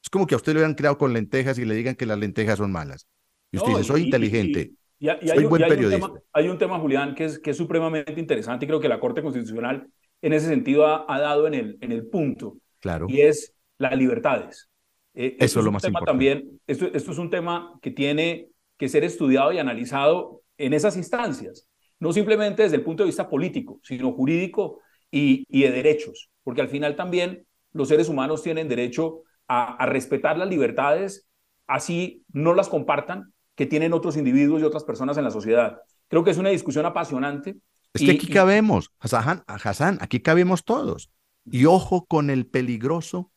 Es 0.03 0.09
como 0.09 0.27
que 0.27 0.35
a 0.35 0.37
usted 0.37 0.53
le 0.53 0.59
hubieran 0.59 0.75
creado 0.75 0.97
con 0.97 1.13
lentejas 1.13 1.57
y 1.57 1.65
le 1.65 1.75
digan 1.75 1.95
que 1.95 2.05
las 2.05 2.17
lentejas 2.17 2.57
son 2.57 2.71
malas. 2.71 3.07
Y 3.51 3.57
usted 3.57 3.71
dice, 3.71 3.83
soy 3.83 4.03
inteligente. 4.03 4.73
Y, 5.01 5.09
hay, 5.09 5.45
buen 5.45 5.63
periodista. 5.63 5.95
Un 5.95 6.13
tema, 6.13 6.21
hay 6.31 6.47
un 6.47 6.57
tema, 6.59 6.79
Julián, 6.79 7.15
que 7.15 7.25
es, 7.25 7.39
que 7.39 7.49
es 7.49 7.57
supremamente 7.57 8.19
interesante 8.19 8.65
y 8.65 8.67
creo 8.67 8.79
que 8.79 8.87
la 8.87 8.99
Corte 8.99 9.23
Constitucional 9.23 9.89
en 10.21 10.33
ese 10.33 10.45
sentido 10.45 10.85
ha, 10.85 11.19
dado 11.19 11.47
en 11.47 11.55
el, 11.55 11.79
en 11.81 11.91
el 11.91 12.05
punto. 12.05 12.57
Claro. 12.79 13.07
Y 13.09 13.21
es 13.21 13.55
las 13.79 13.97
libertades. 13.97 14.69
Eh, 15.15 15.37
Eso 15.39 15.57
es 15.57 15.65
lo 15.65 15.71
más 15.71 15.83
importante. 15.83 16.11
También, 16.11 16.61
esto, 16.67 16.85
esto 16.93 17.11
es 17.13 17.17
un 17.17 17.31
tema 17.31 17.79
que 17.81 17.89
tiene 17.89 18.49
que 18.77 18.89
ser 18.89 19.03
estudiado 19.03 19.51
y 19.51 19.57
analizado 19.57 20.43
en 20.59 20.73
esas 20.73 20.95
instancias, 20.95 21.67
no 21.99 22.13
simplemente 22.13 22.61
desde 22.61 22.75
el 22.75 22.83
punto 22.83 23.01
de 23.01 23.07
vista 23.07 23.27
político, 23.27 23.79
sino 23.81 24.11
jurídico 24.11 24.81
y, 25.09 25.47
y 25.49 25.63
de 25.63 25.71
derechos, 25.71 26.29
porque 26.43 26.61
al 26.61 26.69
final 26.69 26.95
también 26.95 27.47
los 27.73 27.87
seres 27.87 28.07
humanos 28.07 28.43
tienen 28.43 28.69
derecho 28.69 29.23
a, 29.47 29.77
a 29.77 29.87
respetar 29.87 30.37
las 30.37 30.47
libertades, 30.47 31.27
así 31.65 32.23
no 32.31 32.53
las 32.53 32.69
compartan, 32.69 33.33
que 33.61 33.67
tienen 33.67 33.93
otros 33.93 34.17
individuos 34.17 34.59
y 34.59 34.65
otras 34.65 34.83
personas 34.83 35.19
en 35.19 35.23
la 35.23 35.29
sociedad. 35.29 35.83
Creo 36.07 36.23
que 36.23 36.31
es 36.31 36.39
una 36.39 36.49
discusión 36.49 36.83
apasionante. 36.87 37.59
Es 37.93 38.01
que 38.01 38.09
aquí 38.09 38.25
cabemos, 38.25 38.91
Hassan, 38.97 39.43
Hassan, 39.45 39.99
aquí 40.01 40.19
cabemos 40.19 40.65
todos. 40.65 41.11
Y 41.45 41.65
ojo 41.65 42.07
con 42.07 42.31
el 42.31 42.47
peligroso 42.47 43.31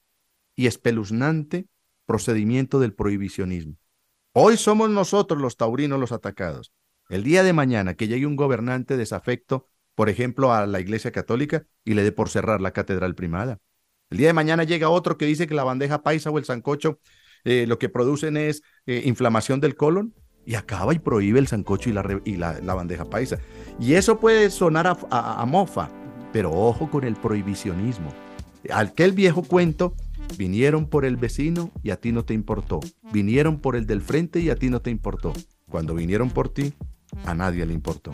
y 0.56 0.66
espeluznante 0.66 1.66
procedimiento 2.06 2.80
del 2.80 2.94
prohibicionismo. 2.94 3.76
Hoy 4.32 4.56
somos 4.56 4.88
nosotros 4.88 5.42
los 5.42 5.58
taurinos 5.58 6.00
los 6.00 6.10
atacados. 6.10 6.72
El 7.10 7.22
día 7.22 7.42
de 7.42 7.52
mañana 7.52 7.92
que 7.92 8.08
llegue 8.08 8.24
un 8.24 8.36
gobernante 8.36 8.96
desafecto, 8.96 9.68
por 9.94 10.08
ejemplo, 10.08 10.54
a 10.54 10.66
la 10.66 10.80
Iglesia 10.80 11.12
Católica 11.12 11.66
y 11.84 11.92
le 11.92 12.02
dé 12.02 12.12
por 12.12 12.30
cerrar 12.30 12.62
la 12.62 12.72
catedral 12.72 13.14
primada. 13.14 13.60
El 14.08 14.16
día 14.16 14.28
de 14.28 14.32
mañana 14.32 14.64
llega 14.64 14.88
otro 14.88 15.18
que 15.18 15.26
dice 15.26 15.46
que 15.46 15.54
la 15.54 15.64
bandeja 15.64 16.02
paisa 16.02 16.30
o 16.30 16.38
el 16.38 16.46
sancocho 16.46 16.98
eh, 17.44 17.66
lo 17.66 17.78
que 17.78 17.88
producen 17.88 18.36
es 18.36 18.62
eh, 18.86 19.02
inflamación 19.04 19.60
del 19.60 19.76
colon 19.76 20.14
y 20.46 20.54
acaba 20.56 20.94
y 20.94 20.98
prohíbe 20.98 21.38
el 21.38 21.46
sancocho 21.46 21.90
y 21.90 21.92
la, 21.92 22.60
la, 22.60 22.74
bandeja 22.74 23.04
paisa. 23.06 23.38
Y 23.80 23.94
eso 23.94 24.20
puede 24.20 24.50
sonar 24.50 24.86
a, 24.86 24.96
a 25.40 25.46
mofa, 25.46 25.88
pero 26.32 26.52
ojo 26.52 26.90
con 26.90 27.04
el 27.04 27.16
prohibicionismo. 27.16 28.12
Aquel 28.70 29.12
viejo 29.12 29.42
cuento 29.42 29.94
Vinieron 30.36 30.86
por 30.86 31.04
el 31.04 31.16
vecino 31.16 31.70
y 31.82 31.90
a 31.90 31.96
ti 31.96 32.10
no 32.10 32.24
te 32.24 32.34
importó. 32.34 32.80
Vinieron 33.12 33.60
por 33.60 33.76
el 33.76 33.86
del 33.86 34.00
frente 34.00 34.40
y 34.40 34.50
a 34.50 34.56
ti 34.56 34.68
no 34.68 34.80
te 34.80 34.90
importó. 34.90 35.32
Cuando 35.68 35.94
vinieron 35.94 36.30
por 36.30 36.48
ti, 36.48 36.74
a 37.24 37.34
nadie 37.34 37.64
le 37.64 37.72
importó. 37.72 38.12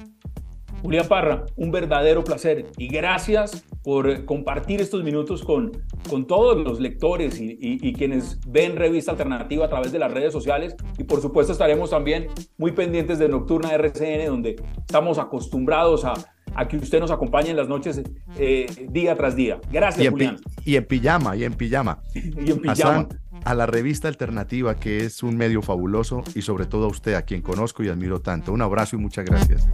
Julián 0.83 1.07
Parra, 1.09 1.45
un 1.57 1.71
verdadero 1.71 2.25
placer 2.25 2.67
y 2.77 2.89
gracias 2.89 3.65
por 3.83 4.25
compartir 4.25 4.81
estos 4.81 5.03
minutos 5.03 5.43
con, 5.43 5.73
con 6.09 6.27
todos 6.27 6.59
los 6.59 6.81
lectores 6.81 7.41
y, 7.41 7.57
y, 7.61 7.93
quienes 7.93 8.39
ven 8.47 8.77
Revista 8.77 9.13
Alternativa 9.13 9.67
a 9.67 9.69
través 9.69 9.93
de 9.93 9.99
las 9.99 10.13
redes 10.13 10.33
sociales 10.33 10.77
y 10.99 11.05
por 11.05 11.21
supuesto 11.21 11.53
estaremos 11.53 11.91
también 11.91 12.29
muy 12.59 12.73
pendientes 12.73 13.19
de 13.19 13.29
Nocturna 13.29 13.73
RCN 13.75 14.27
donde 14.27 14.57
estamos 14.87 15.19
acostumbrados 15.19 16.05
a 16.05 16.15
a 16.55 16.67
que 16.67 16.77
usted 16.77 17.01
nos 17.01 17.11
acompañe 17.11 17.51
en 17.51 17.57
las 17.57 17.69
noches 17.69 18.03
eh, 18.39 18.67
día 18.91 19.17
tras 19.17 19.37
día. 19.37 19.61
Gracias, 19.71 20.03
y 20.03 20.07
en 20.07 20.13
Julián. 20.13 20.37
Y 20.65 20.77
en 20.77 20.85
pijama, 20.85 21.37
y 21.37 21.45
en 21.45 21.55
pijama. 21.55 22.03
y 22.15 22.51
en 22.51 22.61
pijama. 22.61 23.09
A 23.45 23.55
la 23.55 23.67
revista 23.67 24.09
alternativa, 24.09 24.77
que 24.77 25.05
es 25.05 25.23
un 25.23 25.37
medio 25.37 25.63
fabuloso, 25.63 26.23
y 26.35 26.43
sobre 26.43 26.67
todo 26.67 26.87
a 26.87 26.89
usted, 26.89 27.15
a 27.15 27.23
quien 27.23 27.43
conozco 27.43 27.83
y 27.83 27.89
admiro 27.89 28.21
tanto. 28.21 28.53
Un 28.53 28.63
abrazo 28.63 28.97
y 28.97 28.99
muchas 28.99 29.25
gracias. 29.25 29.67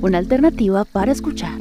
Una 0.00 0.18
alternativa 0.18 0.84
para 0.84 1.12
escuchar. 1.12 1.58